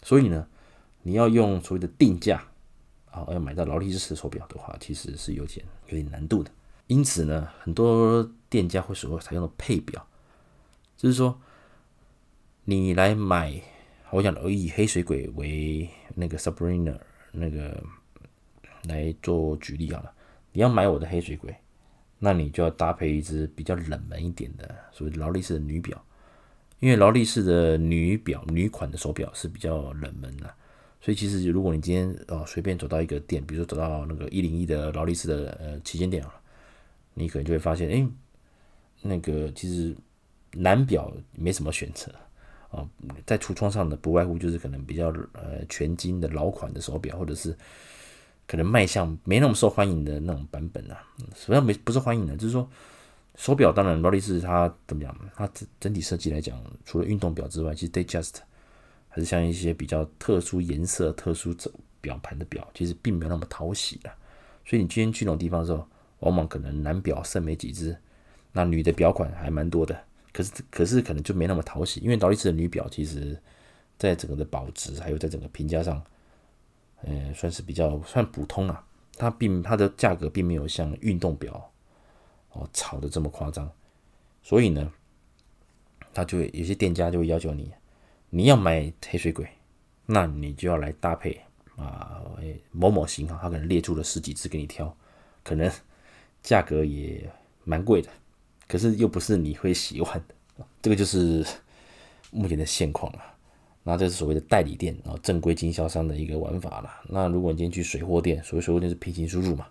[0.03, 0.45] 所以呢，
[1.03, 2.43] 你要用所谓的定价
[3.09, 6.51] 啊，要买到劳力士手表的话，其实是有点有点难度的。
[6.87, 10.05] 因此呢，很多店家会所谓采用的配表，
[10.97, 11.39] 就是说
[12.67, 13.61] 你来买，
[14.09, 16.97] 我想以黑水鬼为那个 Submariner
[17.31, 17.83] 那个
[18.85, 20.11] 来做举例好了。
[20.51, 21.55] 你要买我的黑水鬼，
[22.17, 26.03] 那你就要搭配一只比较冷门一点的，所谓劳力士的女表，
[26.79, 30.51] 因为劳力士的女表女款的手表是比较冷门的，
[30.99, 36.33] 所以其实如果你今天哦随便走到一个店，比如说走到那个一零一的劳力士的呃旗舰店啊，
[37.13, 38.07] 你可能就会发现，哎，
[39.03, 39.95] 那个其实
[40.53, 42.11] 男表没什么选择。
[42.71, 42.87] 啊，
[43.25, 47.55] 在橱窗上的不外乎就是可能比较呃全金的老款的手表，或者是。
[48.47, 52.37] 可能卖相没那么受欢迎的那种版本啊，什么叫没不受欢迎的？
[52.37, 52.69] 就是说
[53.33, 55.17] 手表，当然劳力士它怎么讲？
[55.35, 58.35] 它整整体设计来讲，除了运动表之外，其实 Datejust
[59.09, 61.55] 还是像一些比较特殊颜色、特殊
[62.01, 64.11] 表盘的表，其实并没有那么讨喜的。
[64.63, 65.83] 所以你今天去那种地方的时候，
[66.19, 67.97] 往往可能男表剩没几只，
[68.51, 69.99] 那女的表款还蛮多的，
[70.35, 73.39] 可是可是可能就没那么讨喜，因为劳力士的女表其实
[73.97, 76.03] 在整个的保值还有在整个评价上。
[77.07, 78.83] 嗯，算是比较算普通了，
[79.15, 81.71] 它并它的价格并没有像运动表
[82.53, 83.69] 哦炒的这么夸张，
[84.41, 84.91] 所以呢，
[86.13, 87.71] 他就有些店家就会要求你，
[88.31, 89.47] 你要买黑水鬼，
[90.07, 91.39] 那你就要来搭配
[91.75, 92.23] 啊
[92.71, 94.97] 某某型号，他可能列出了十几只给你挑，
[95.43, 95.69] 可能
[96.41, 97.29] 价格也
[97.65, 98.09] 蛮贵的，
[98.67, 101.45] 可是又不是你会喜欢的， 这个就是
[102.31, 103.19] 目前的现况了。
[103.87, 106.89] 那这是所谓的代理店啊，正规经销商的一个玩法了。
[107.07, 109.67] 那如果你今天去水货店，所谓水货店是平行输入嘛，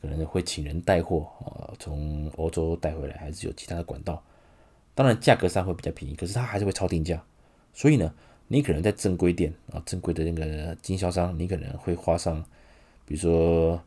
[0.00, 4.20] 可能会请人带货啊，从欧洲带回来，还是有其他的管道。
[4.94, 7.22] 当然价格上会比较便宜，可是它还是会超定价。
[7.72, 8.12] 所以呢，
[8.48, 12.44] 你可能在正规店啊，正规的那个经销商，你可能会花上，
[13.06, 13.80] 比如说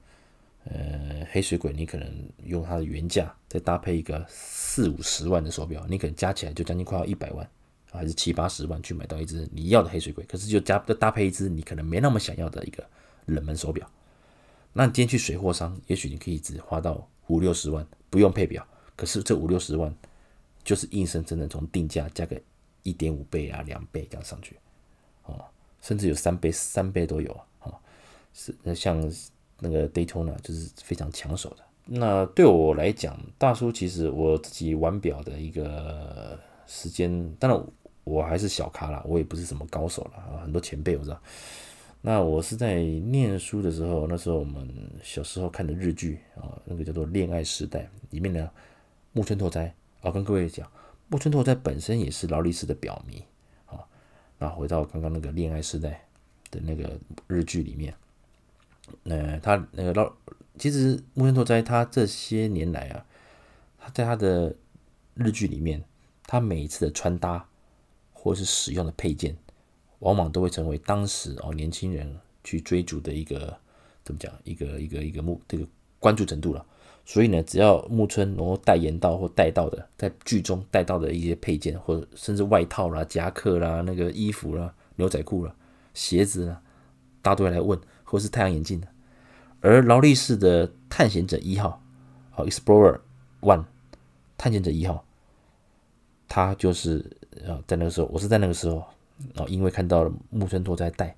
[0.65, 7.49] 呃黑水鬼，你可能用它的原价再搭配一个四五十万的手表，你可能加起来就将近快要一百万。
[7.91, 12.85] 还是七八十万去买到一只你要的黑水鬼，可是就加搭配一只你可能没那么想要的一个
[13.27, 13.89] 冷门手表。
[14.73, 18.67] 那你今天去水货商，也许你可以只花到五六十万，不用配表。
[18.97, 19.95] 可是这五六十万
[20.61, 22.37] 就是硬生生的从定价加个
[22.83, 24.57] 一点五倍啊、两倍这样上去，
[25.23, 25.45] 哦，
[25.81, 27.71] 甚至有三倍、三倍都有啊。
[28.33, 29.09] 是那像
[29.59, 31.57] 那个 Daytona 就是非常抢手的。
[31.85, 37.65] 那对我来讲，大叔其实我自己玩表的一个时间，当然。
[38.05, 40.37] 我还是小咖啦，我也不是什么高手了啊。
[40.43, 41.19] 很多前辈我知道，
[42.01, 44.69] 那我是在念书的时候，那时候我们
[45.01, 47.79] 小时候看的日剧啊，那个叫做《恋爱时代》
[48.11, 48.47] 里面呢，
[49.11, 50.71] 木村拓哉啊，跟各位讲，
[51.07, 53.23] 木村拓哉本身也是劳力士的表迷
[53.65, 53.81] 啊。
[54.37, 56.05] 那回到刚刚那个《恋爱时代》
[56.53, 57.91] 的那个日剧里面，
[59.03, 60.13] 呃，他那个老，
[60.57, 63.05] 其实木村拓哉他这些年来啊，
[63.77, 64.55] 他在他的
[65.13, 65.83] 日剧里面，
[66.25, 67.45] 他每一次的穿搭。
[68.27, 69.37] 或是使用的配件，
[69.99, 73.55] 往往都会成为当时哦年轻人去追逐的一个
[74.03, 75.67] 怎么讲一个一个一个目这个
[75.99, 76.65] 关注程度了。
[77.05, 85.55] 所以呢，只要木村能够代言到或带到的，在剧中带到的一些配件，或者甚至外套啦、夹克啦、那个衣服啦、牛仔裤啦、
[85.93, 86.59] 鞋子啦，
[87.21, 87.79] 大家都会来问，
[88.15, 88.87] 或是太阳眼镜的。
[89.59, 91.81] 而劳力士的探险者一号，
[92.35, 92.99] 哦，Explorer
[93.41, 93.65] One，
[94.37, 95.03] 探险者一号，
[96.27, 97.17] 它就是。
[97.45, 98.77] 啊，在那个时候，我是在那个时候，
[99.35, 101.13] 哦，因为看到了木村拓哉戴，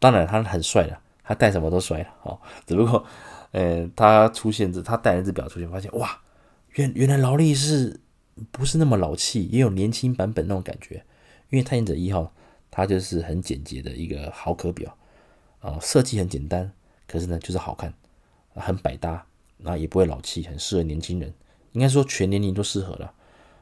[0.00, 2.36] 当然他很帅了，他戴什么都帅了，哦，
[2.66, 3.06] 只不过，
[3.52, 6.20] 呃，他出现这，他戴了这表出现，发现哇，
[6.74, 8.00] 原原来劳力士
[8.50, 11.04] 不是那么老气，也有年轻版本那种感觉。
[11.50, 12.32] 因为探险者一号
[12.68, 14.92] 它就是很简洁的一个豪壳表
[15.60, 16.72] 啊，设计很简单，
[17.06, 17.94] 可是呢就是好看，
[18.54, 19.26] 很百搭，
[19.58, 21.32] 然后也不会老气，很适合年轻人。
[21.72, 23.14] 应该说全年龄都适合了，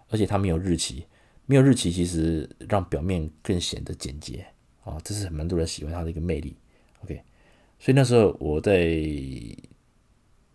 [0.09, 1.05] 而且它没有日期，
[1.45, 4.47] 没有日期其实让表面更显得简洁
[4.83, 6.57] 啊，这是很蛮多人喜欢它的一个魅力。
[7.05, 7.23] OK，
[7.79, 8.73] 所以那时候我在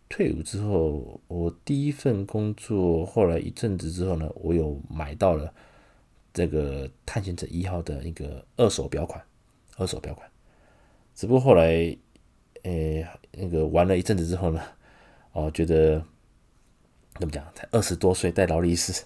[0.09, 5.53] 退伍之后，我第一份工作，后来一阵子之后呢，我有买到了
[6.33, 9.23] 这个探险者一号的一个二手表款，
[9.77, 10.27] 二手表款。
[11.15, 11.95] 只不过后来，
[12.63, 14.61] 诶、那个玩了一阵子之后呢，
[15.31, 16.03] 哦，觉得
[17.19, 19.03] 怎么讲，才二十多岁戴劳力士，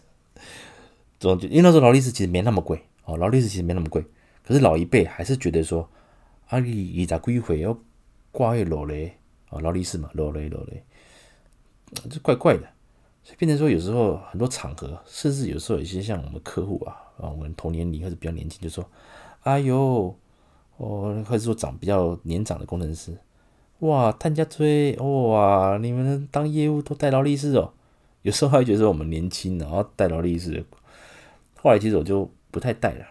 [1.20, 4.06] 总觉因为那时候劳力士其实没那么贵哦，劳力士其实没那么贵，
[4.44, 5.90] 可是老一辈还是觉得说。
[6.50, 7.78] 啊，你你咋归回要
[8.32, 9.14] 挂一劳雷
[9.50, 9.60] 啊？
[9.60, 10.82] 劳力士嘛，劳雷劳雷，
[12.10, 12.62] 这怪怪的。
[13.22, 18.90] 所以变成说，有时候很多场合，甚至有时候有些像我们客户啊，啊，我们同年龄或者比较年轻，就说
[19.44, 20.18] ：“哎呦，
[20.78, 23.18] 哦，或者说长比较年长的工程师，
[23.80, 27.74] 哇，探家追，哇，你们当业务都戴劳力士哦。”
[28.24, 30.66] 有时候还觉得我们年轻，然后戴劳力士。
[31.62, 33.06] 后来其实我就不太戴了。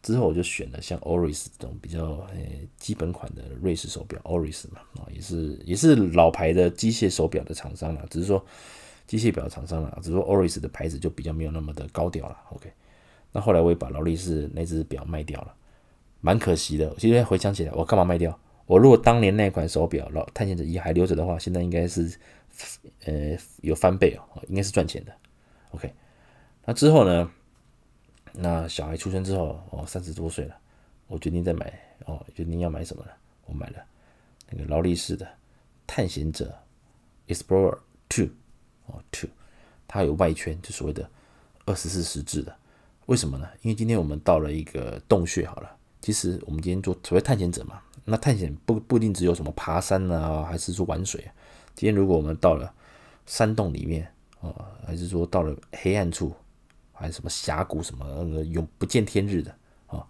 [0.00, 2.38] 之后我就选了像 Oris 这种比较呃
[2.78, 8.42] 基本款的瑞士手表，Oris 嘛，啊也是也是老牌的机械手表的厂商了，只是说
[9.08, 12.36] 机械表厂商了，只是说 Oris 的牌子就比较没有那么的高调了。
[12.50, 12.70] OK，
[13.32, 15.52] 那后来我也把劳力士那只表卖掉了，
[16.20, 16.88] 蛮可惜的。
[16.90, 18.38] 我现在回想起来，我干嘛卖掉？
[18.66, 22.18] 我如果当年那款手表老探险者一还留着的话，现在应该是
[23.04, 25.12] 呃有翻倍哦，应该是赚钱的。
[25.70, 25.92] OK，
[26.64, 27.30] 那之后呢？
[28.40, 30.54] 那小孩出生之后，哦，三十多岁了，
[31.08, 31.72] 我决定再买，
[32.04, 33.10] 哦，决定要买什么呢？
[33.46, 33.78] 我买了
[34.50, 35.26] 那个劳力士的
[35.86, 36.54] 探险者
[37.26, 37.78] Explorer
[38.08, 38.28] Two，
[38.86, 39.30] 哦，Two，
[39.88, 41.08] 它有外圈，就所谓的
[41.64, 42.54] 二十四时制的。
[43.06, 43.48] 为什么呢？
[43.62, 45.76] 因为今天我们到了一个洞穴，好了，
[46.08, 51.22] 其实我们今天做所谓探险者嘛，那探险不不一定只有什么爬山啊，还是说玩水。
[51.74, 52.72] 今天如果我们到了
[53.26, 54.54] 山洞里面，哦，
[54.86, 56.34] 还是说到了黑暗处。
[56.92, 59.54] 还是什么峡谷什么那个永不见天日的
[59.86, 60.02] 啊？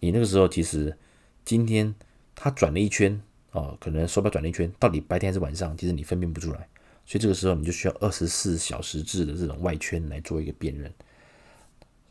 [0.00, 0.96] 你那个时候其实
[1.44, 1.94] 今天
[2.34, 3.20] 它转了一圈
[3.50, 6.66] 啊，可能手表转了一圈，到底白天还是晚上，其实你分辨不出来。
[7.04, 10.90] 所以这个时候你就需要二十四小时制的这种外圈来做一个辨认。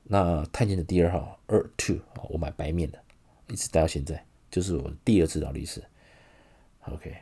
[0.09, 2.99] 那探险的第二号二 two 啊，我买白面的，
[3.49, 5.83] 一直戴到现在，就是我第二次劳力士。
[6.85, 7.13] OK，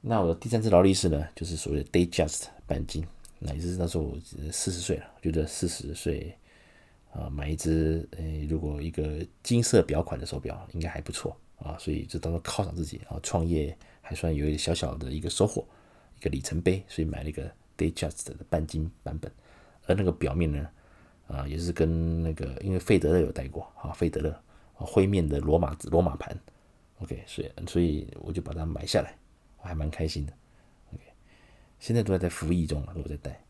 [0.00, 3.06] 那我的第三次劳力士呢，就是所谓的 Day Just 半金。
[3.38, 4.18] 那也是那时候我
[4.50, 6.34] 四十岁了，觉得四十岁
[7.12, 15.62] 啊买一只呃，如果一个金色表款的手表应该还不错啊，所以就当做犒赏自己啊，创业还算有一个小小的一个收获，
[16.18, 17.42] 一个里程碑，所以买了一个
[17.76, 19.30] Day Just 的半金版本，
[19.84, 20.66] 而那个表面呢
[21.26, 26.38] 啊也是跟那个因为费德勒有戴过啊，费德勒啊灰面的罗马罗马盘
[27.00, 29.16] ，OK，所以所以我就把它买下来，
[29.60, 30.32] 我还蛮开心的。
[30.92, 31.02] OK，
[31.78, 33.42] 现在都还在服役中，都在戴。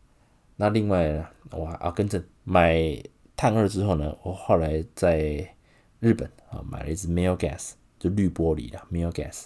[0.57, 2.99] 那另外，我还啊跟着，买
[3.37, 5.55] 碳二之后呢，我后来在
[6.01, 9.45] 日本啊买了一只 mail gas，就绿玻璃的 mail gas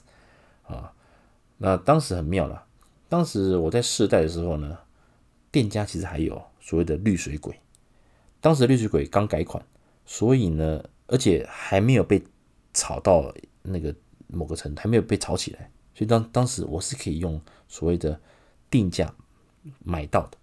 [0.63, 0.93] 啊。
[1.59, 2.65] 那当时很妙了，
[3.09, 4.79] 当时我在试戴的时候呢，
[5.51, 7.59] 店家其实还有所谓的绿水鬼。
[8.41, 9.65] 当时绿水鬼刚改款，
[10.05, 12.23] 所以呢，而且还没有被
[12.73, 13.95] 炒到那个
[14.27, 18.21] 某个程度，还没有被炒起来，所以当当时我是可以用所谓的。
[18.71, 19.13] 定价
[19.81, 20.39] 买到的，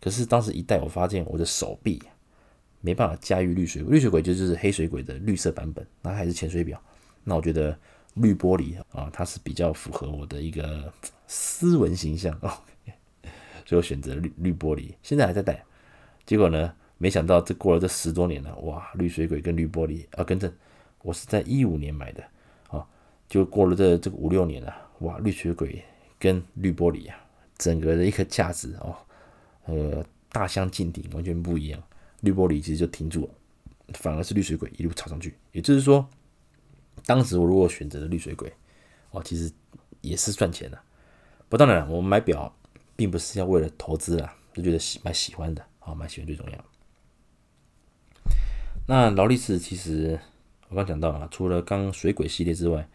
[0.00, 2.02] 可是当时一戴，我发现我的手臂
[2.80, 3.82] 没办法驾驭绿水。
[3.82, 6.82] 绿水鬼就是黑水鬼的绿色版本，那还是潜水表。
[7.22, 7.78] 那我觉得
[8.14, 10.90] 绿玻璃啊，它是比较符合我的一个
[11.26, 12.48] 斯文形象哦，
[13.66, 14.94] 所以我选择绿绿玻璃。
[15.02, 15.62] 现在还在戴，
[16.24, 20.52] 结果呢，没想到这过了这十多年了，哇，绿水鬼跟绿玻璃啊，跟着，
[21.00, 22.22] 我是在一五年买的
[22.68, 22.86] 啊，
[23.26, 25.82] 就过了这这个五六年了，哇，绿水鬼
[26.18, 27.16] 跟绿玻璃啊。
[27.56, 28.96] 整个的一个价值哦，
[29.64, 31.82] 呃，大相径庭，完全不一样。
[32.20, 33.30] 绿玻璃其实就停住了，
[33.94, 35.34] 反而是绿水鬼一路炒上去。
[35.52, 36.06] 也就是说，
[37.06, 38.50] 当时我如果选择了绿水鬼，
[39.10, 39.50] 哦，其实
[40.00, 40.78] 也是赚钱的。
[41.48, 42.54] 不，当然，我们买表
[42.96, 46.64] 并不是要为了投资啊，就觉得喜蛮喜欢的，啊，蛮喜欢最重要。
[48.90, 50.18] 那劳力士其实
[50.68, 52.88] 我刚讲到啊，除了刚水鬼系列之外，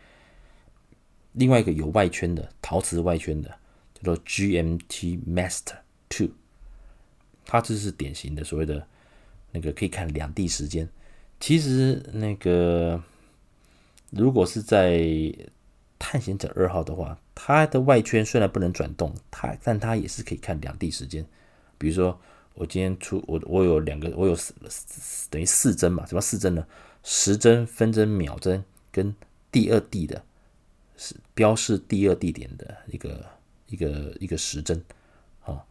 [1.31, 3.49] 另外一个有外圈的陶瓷外圈的。
[3.93, 5.77] 叫做 GMT Master
[6.09, 6.31] Two，
[7.45, 8.85] 它这是典型的所谓的
[9.53, 10.89] 那个可以看两地时间。
[11.39, 13.01] 其实那个
[14.09, 15.33] 如果是在
[15.97, 21.25] 探险者二号的话，它的外圈虽然不能转动，它但它也是可以看两地时间。
[21.77, 22.19] 比如说，
[22.55, 24.53] 我今天出我我有两个，我有四
[25.29, 26.05] 等于四帧嘛？
[26.05, 26.65] 什么四帧呢？
[27.03, 29.13] 时针、分针、秒针跟
[29.51, 30.23] 第二地的，
[30.97, 33.25] 是标示第二地点的一个
[33.67, 34.83] 一个一个时针。
[35.43, 35.63] 啊，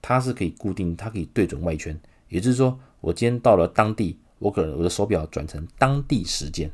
[0.00, 1.98] 它是可以固定，它可以对准外圈。
[2.28, 6.70] 也就是说，我今天到了当地，我可能我的手表转成当地时间。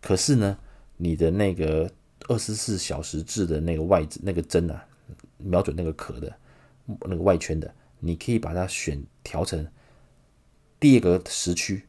[0.00, 0.56] 可是呢，
[0.96, 1.90] 你的那个
[2.28, 4.86] 二十四小时制的那个外那个针啊，
[5.36, 6.34] 瞄准那个壳的
[7.00, 7.74] 那个外圈的，
[8.04, 9.66] 你可以把它选调成
[10.78, 11.84] 第二个时区。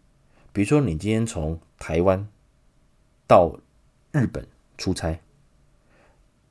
[0.53, 2.27] 比如说，你今天从台湾
[3.27, 3.59] 到
[4.13, 4.47] 日本
[4.77, 5.19] 出差，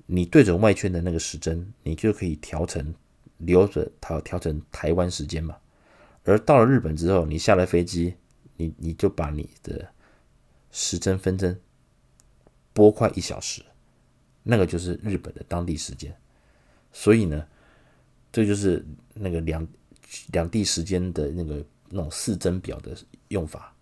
[0.06, 2.94] 你对准外圈的那个时针，你就可以调成
[3.38, 5.56] 留着它调成台湾时间嘛。
[6.24, 8.14] 而到了日本之后，你下了飞机，
[8.56, 9.88] 你你就把你的
[10.70, 11.58] 时针分针
[12.74, 13.64] 拨快一小时，
[14.42, 16.14] 那个就是日本的当地时间。
[16.92, 17.46] 所以呢，
[18.34, 19.66] 这就是那个两
[20.32, 22.94] 两地时间的那个那种四针表的
[23.28, 23.72] 用法。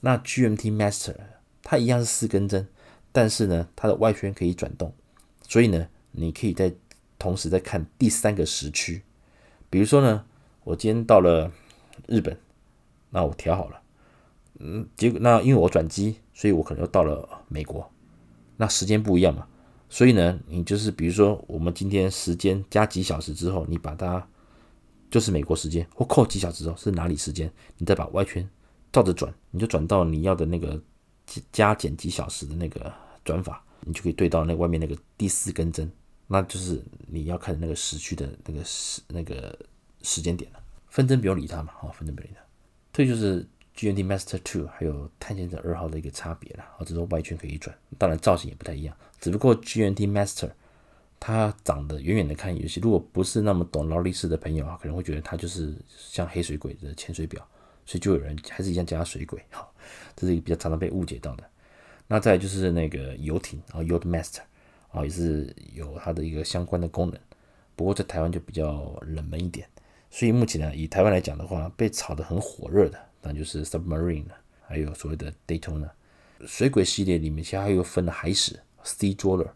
[0.00, 1.14] 那 GMT Master
[1.62, 2.66] 它一样是四根针，
[3.12, 4.92] 但是呢，它的外圈可以转动，
[5.46, 6.74] 所以呢，你可以在
[7.18, 9.02] 同时在看第三个时区。
[9.70, 10.26] 比如说呢，
[10.64, 11.52] 我今天到了。
[12.06, 12.38] 日本，
[13.08, 13.80] 那我调好了，
[14.58, 17.90] 嗯，结果那因为我转机，所以我可能又到了美国，
[18.58, 19.48] 那时间不一样嘛，
[19.88, 24.26] 所以呢，你就是比如说我们今天时间加几小时之后，你把它
[25.10, 28.48] 就是美国时间，或扣几小时之后是哪里时间，你再把外圈
[28.92, 30.80] 照着转，你就转到你要的那个
[31.52, 32.92] 加减几小时的那个
[33.24, 35.90] 转法，你就可以对到那外面那个第四根针，
[36.26, 39.56] 那就是你要看的那个时区的那个时那个
[40.02, 40.60] 时间点了。
[40.88, 42.42] 分针不用理它嘛，好，分针不用理它。
[42.92, 46.62] 这就是 GMT Master Two 还有探险者二号的一个差别了。
[46.62, 48.96] 啊，只是外圈可以转，当然造型也不太一样。
[49.20, 50.50] 只不过 GMT Master
[51.20, 57.46] 它长得远远的看，有些如果不是那么懂劳力士的朋友啊，可能会觉得它就是像黑水鬼的潜水表，
[57.84, 59.42] 所以就有人还是一样叫它水鬼。
[59.50, 59.72] 好，
[60.14, 61.44] 这是一个比较常常被误解到的。
[62.06, 64.40] 那再就是那个游艇啊，Yacht Master
[64.90, 67.18] 啊，也是有它的一个相关的功能，
[67.74, 69.68] 不过在台湾就比较冷门一点。
[70.08, 74.24] 所以目前呢，以台湾来讲的话，被炒得很火热的，那就是 Submarine，
[74.66, 75.90] 还有所谓的 Daytona
[76.46, 79.50] 水鬼系列里面，其实还有分了海史 Sea Dweller，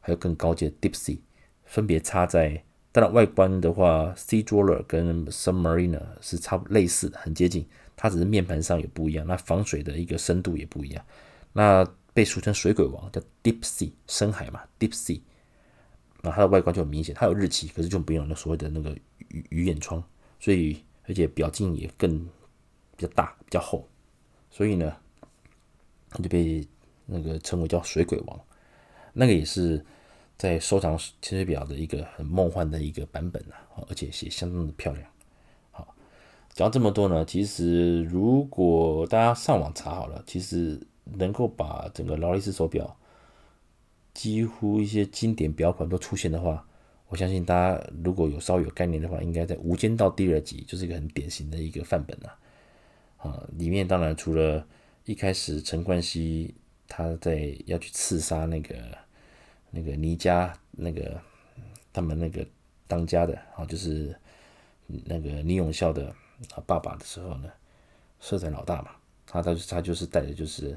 [0.00, 1.18] 还有更高阶的 Deep Sea，
[1.64, 7.66] 分别差在，当然外观的话，Sea Dweller 跟 Submarine 是差不类似的，很接近，
[7.96, 11.04] 它只是面盘上有不一样，那防水的一个深度也不一样。
[11.52, 15.20] 那被俗称水鬼王叫 Deep Sea 深海嘛，Deep Sea，
[16.20, 18.96] 那它的外观就很明显，它有日期，可是就不用那所谓的那个。
[19.48, 20.04] 鱼眼窗，
[20.38, 22.28] 所以而且表径也更
[22.96, 23.88] 比较大，比较厚，
[24.50, 24.96] 所以呢，
[26.10, 26.66] 它就被
[27.06, 28.40] 那个称为叫水鬼王。
[29.12, 29.84] 那个也是
[30.38, 35.06] 在收藏潜水表的一个很梦幻的一个版本啊，而且也相当的漂亮。
[35.70, 35.94] 好，
[36.52, 42.96] 讲这么多呢，其实如果大家上网查好了，其实能够把整个劳力士手表
[44.14, 46.66] 几乎一些经典表款都出现的话。
[47.08, 52.34] 我相信大家如果有稍微有概念的话，应该在《无间道》第二集就是一个很典型的一个范本了。
[53.22, 54.66] 啊，里面当然除了
[55.04, 56.54] 一开始陈冠希
[56.86, 58.74] 他在要去刺杀那个
[59.70, 61.20] 那个倪家那个
[61.92, 62.46] 他们那个
[62.86, 64.14] 当家的啊，就是
[64.86, 66.08] 那个倪永孝的
[66.54, 67.48] 啊爸爸的时候呢，
[68.20, 68.90] 色彩老大嘛，
[69.26, 70.76] 他他他就是带的就是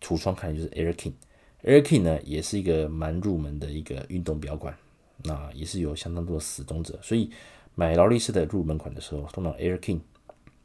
[0.00, 4.76] 橱窗看就是 Air King，Air King 呢也是一个蛮入门的一个运动表款。
[5.22, 7.30] 那也是有相当多的死忠者，所以
[7.74, 10.00] 买劳力士的入门款的时候，通常 Air King，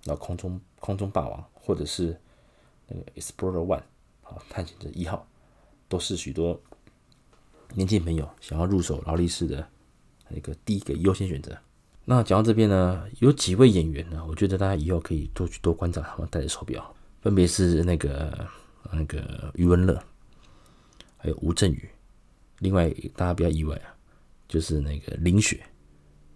[0.06, 2.18] 然后空中空中霸王，或者是
[2.88, 3.82] 那个 Explorer One，
[4.22, 5.28] 好，探险者一号，
[5.89, 6.60] 都是许多
[7.74, 9.68] 年轻朋友想要入手劳力士的
[10.30, 11.58] 一个第一个优先选择。
[12.06, 18.47] 那讲到这边呢，有几位演员呢，我觉得大家以后可以多去多观察他们戴的手表，分别是那个
[18.91, 19.99] 那个余文乐，
[21.18, 21.89] 还有吴镇宇，
[22.60, 23.91] 另外大家不要意外啊。
[24.47, 25.60] 就是那个林雪，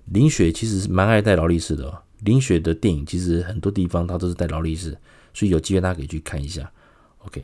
[0.06, 2.02] 林雪其实是蛮爱戴劳力士的哦。
[2.22, 4.98] 林雪的电影其实很多地方她都是戴劳力士，
[5.34, 6.72] 所以有机会大家可以去看一下。
[7.20, 7.44] OK，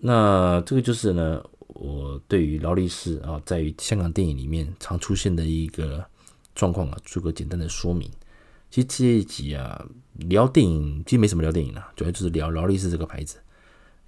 [0.00, 6.04] 那这个就是呢，我对于劳力士啊，在于香港电影里面常出现的一个
[6.54, 8.10] 状况啊，做个简单的说明。
[8.70, 13.38] 其实这一集啊，聊电影其实没什么聊电影啦，主要就是聊劳力士这个牌子，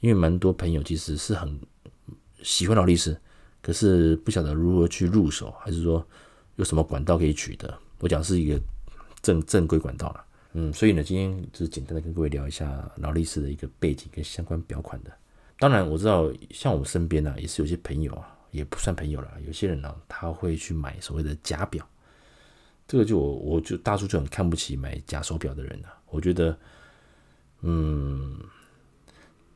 [0.00, 1.60] 因为蛮多朋友其实是很
[2.42, 3.16] 喜欢劳力士。
[3.60, 6.06] 可是不晓得如何去入手，还是说
[6.56, 7.78] 有什么管道可以取得？
[8.00, 8.60] 我讲是一个
[9.24, 15.10] 正正规管道了，嗯，所以呢，今天就是简单的跟各位聊一下劳力士的一个背景跟相关表款的。
[15.58, 21.88] 当然我知道，像我身边呢、啊，也是有些朋友啊，也不算朋友了，有些人呢、他会去买所谓的假表。
[22.86, 25.96] 这个就我我就大叔就很看不起买假手表的人了、啊。
[26.10, 26.56] 我觉得，
[27.62, 28.38] 嗯，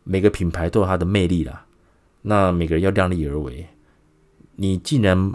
[0.02, 1.66] 每个品牌都有它的魅力啦。
[2.22, 3.66] 那每个人要量力而为。
[4.56, 5.32] 你既然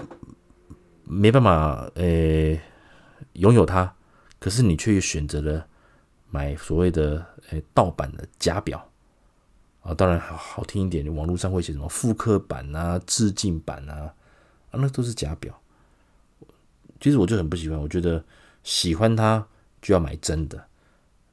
[1.04, 2.60] 没办法呃
[3.34, 3.96] 拥有它，
[4.44, 5.66] 可是你却选择了
[6.30, 8.92] 买所谓的诶盗版的假表
[9.84, 14.14] 啊，当然好好听一点，网络上会写什么复刻版啊、致敬版啊，
[14.70, 15.58] 啊，那都是假表。
[17.00, 18.22] 其实我就很不喜欢，我觉得
[18.64, 19.48] 喜欢它
[19.82, 20.62] 就要买真的。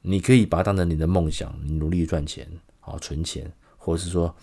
[0.01, 2.49] 你可以把它当成你的梦想，你努力赚钱，
[2.79, 4.33] 好存钱，或者是说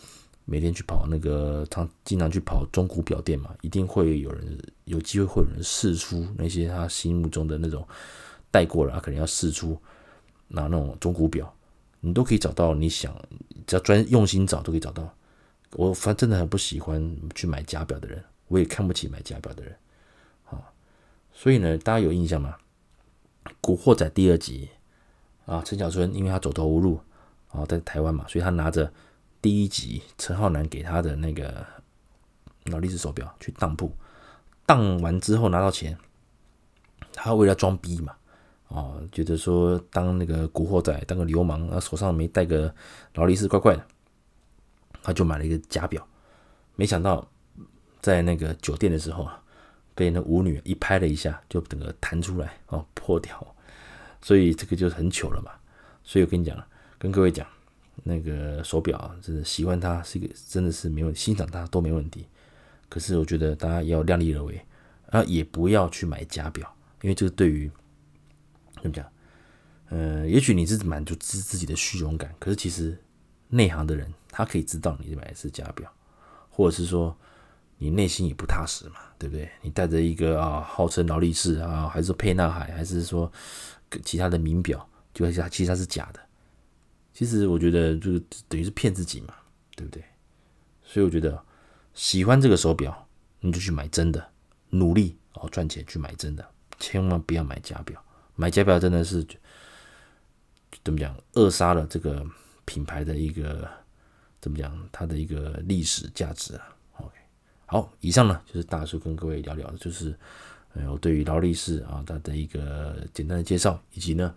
[0.45, 7.89] 每天去跑那个常经常去跑中古表店嘛，一定会有人有机会会有人试出那些他心目中的那种
[8.59, 9.81] 带过了，他可能要试出
[10.49, 11.55] 拿那种中古表，
[12.01, 13.15] 你都可以找到你想，
[13.69, 15.09] 只要专用心找都可以找到。
[15.75, 19.77] 我反正真的很不喜欢去买假表的人，我也看不起买假表的人。
[20.47, 20.59] 啊
[21.33, 22.57] 所以呢，大家有印象吗？
[23.61, 24.69] 《古惑仔》第二集
[25.47, 27.01] 啊，陈小春因为他走投无路
[27.53, 28.93] 啊，在台湾嘛，所以他拿着
[29.41, 31.65] 第一集陈浩南给他的那个
[32.65, 33.93] 劳力士手表去当铺，
[34.67, 35.97] 当完之后拿到钱，
[37.13, 38.17] 他为了装逼嘛，
[38.69, 42.75] 哦，觉得说当那个古惑仔，当个流氓，啊，手上没带个
[43.15, 43.87] 劳力士，怪怪的，
[45.03, 46.07] 他就买了一个假表，
[46.77, 47.29] 没想到
[48.01, 49.43] 在那个酒店的时候啊。
[49.95, 53.45] 被那舞女一拍了一下，就整个弹出来哦，破掉，
[54.23, 55.51] 所以这个就是很糗了嘛。
[56.05, 56.57] 所以我跟你讲，
[57.01, 57.45] 跟各位讲，
[58.05, 62.29] 那个手表啊真的喜欢它是一个真的是没问题，欣赏它都没问题。
[62.89, 64.65] 可是我觉得大家要量力而为
[65.11, 67.69] 啊，也不要去买假表，因为这个对于
[68.83, 69.07] 怎么讲？
[69.91, 72.99] 呃，也许你是满足自自己的虚荣感，可是其实
[73.49, 75.93] 内行的人他可以知道你买的是假表，
[76.51, 77.17] 或者是说。
[77.81, 79.49] 你内心也不踏实嘛，对不对？
[79.63, 83.31] 你带着一个啊，号称劳力士啊，还是说沛纳海，还是说
[84.05, 86.19] 其他的名表，就它其实它是假的。
[87.15, 89.35] 其实我觉得就是等于是骗自己嘛，
[89.77, 90.03] 对不对？
[90.83, 91.41] 所以我觉得
[91.95, 93.07] 喜欢这个手表，
[93.39, 94.29] 你就去买真的，
[94.71, 96.45] 努力哦赚钱去买真的，
[96.81, 98.05] 千万不要买假表。
[98.41, 99.27] 买假表真的是
[100.85, 102.25] 怎么讲，扼杀了这个
[102.65, 103.69] 品牌的一个
[104.41, 106.69] 怎么讲，它的一个历史价值啊
[106.99, 107.17] ？OK，。
[107.67, 110.17] 好，以上呢就是大叔跟各位聊聊的，就是
[110.75, 114.33] 呃我对于劳力士啊它的一个简单的介绍，以及呢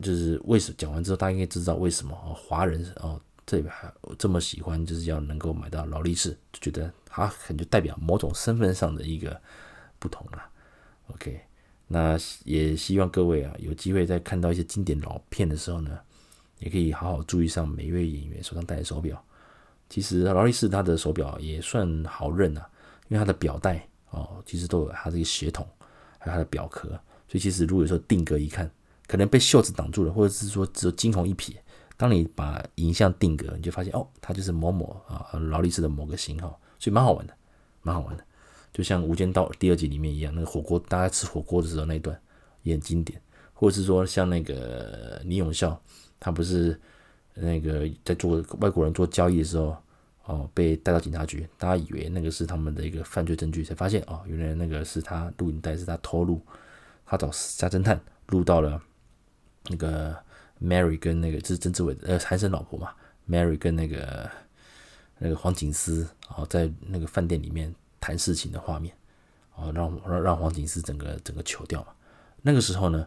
[0.00, 9.40] 就是为什讲完之后，大家应该知道为什么啊华人哦这里还这么喜欢，就是要能够买到劳力士，就觉得它可能就代表某种身份上的一个
[10.00, 10.42] 不同了。
[11.12, 11.40] OK，
[11.92, 15.98] 那也希望各位啊有机会在看到一些经典老片的时候呢，
[16.60, 19.20] 也可以好好注意上每一位演员手上戴的手表。
[19.88, 22.70] 其实劳力士它的手表也算好认啊，
[23.08, 25.66] 因为它的表带哦，其实都有它这个血统，
[26.20, 26.90] 还有它的表壳，
[27.26, 28.70] 所以其实如果说定格一看，
[29.08, 31.56] 可能被袖子挡住了，或者是说只有惊鸿一瞥，
[31.96, 37.34] 当你把影像定格，你就发现哦，它就是某某啊劳力士的某个型号，所以蛮好玩的，
[37.82, 38.24] 蛮好玩的。
[38.72, 42.18] 就像《无间道》第二集里面一样，那个火锅大家吃火锅的时候那一段
[42.62, 43.20] 也很经典，
[43.52, 45.80] 或者是说像那个李永孝，
[46.18, 46.78] 他不是。
[47.32, 49.74] 那个在做外国人做交易的时候，
[50.24, 56.42] 哦，被带到警察局，大家以为那个是他们的一个犯罪证据，才发现哦，原来那个是他录影带，是他偷录，
[57.06, 58.82] 他找家侦探录到了
[59.68, 60.14] 那个
[60.60, 62.90] Mary 跟那个这是曾志伟呃韩生老婆嘛
[63.28, 64.28] ，Mary 跟那个
[65.18, 66.06] 那个黄警司
[66.36, 68.96] 哦，在那个饭店里面谈事情的画面，
[69.54, 71.94] 哦，让让让黄警司整个整个糗掉嘛。
[72.42, 73.06] 那个时候呢，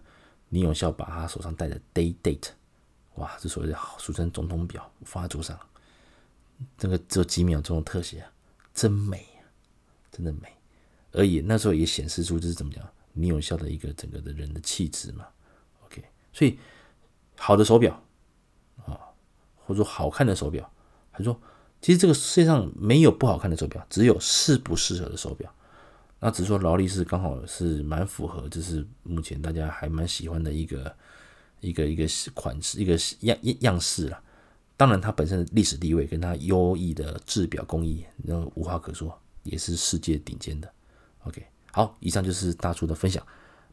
[0.49, 2.49] 李永孝把他手上戴的 Day Date。
[3.15, 5.59] 哇，这所谓的俗称总统表放在桌上，
[6.77, 8.31] 这个只有几秒钟的特写啊，
[8.73, 9.45] 真美啊，
[10.11, 10.51] 真的美。
[11.11, 12.83] 而已，那时候也显示出这是怎么讲，
[13.13, 15.27] 李永孝的一个整个的人的气质嘛。
[15.85, 16.57] OK，所以
[17.37, 18.03] 好的手表
[18.85, 18.97] 啊，
[19.65, 20.67] 或者说好看的手表，
[21.11, 21.39] 还说
[21.83, 25.53] 其实这个世界上没有不好看的手表，只有适不适合的手表。
[26.19, 30.91] 那只是说劳力士刚好是蛮符合，就是目前大家还蛮喜欢的一个。
[31.63, 34.21] 一个一个款式，一个样样样式了。
[34.75, 40.69] 当然，它本身的历史地位跟它优异的制表工艺，那无话可说，也是世界顶尖的。
[41.23, 43.25] OK，好，以上就是大叔的分享。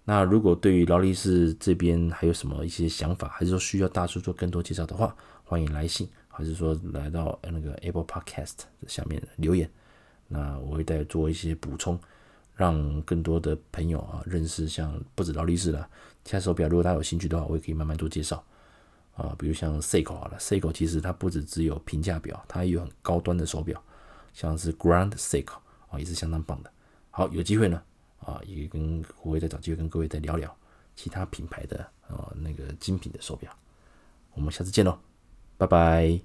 [0.04, 9.70] 那如果对于劳力士这边还有什么一些想法，还是说需要大叔做更多介绍的话，欢迎来信，还是说来到那个 Apple Podcast 下面留言，
[10.28, 12.00] 那我会再做一些补充。
[12.56, 15.88] 让更多的朋友啊认识，像不止劳力士了，
[16.24, 18.44] 其他手表，如果大家有兴趣的话，我也可以慢慢做介绍。
[19.16, 23.82] 啊，比如像 Seiko 好了，Seiko 其实它不只只有平价表，它也有很高端的手表，
[24.34, 25.54] 像是 Grand Seiko
[25.88, 26.70] 啊，也是相当棒的。
[27.10, 27.82] 好，有机会呢
[28.18, 30.54] 啊，也跟我会再找机会跟各位再聊聊
[30.94, 31.78] 其他品牌的
[32.08, 33.50] 啊那个精品的手表。
[34.34, 34.98] 我们下次见喽，
[35.60, 36.20] 拜拜。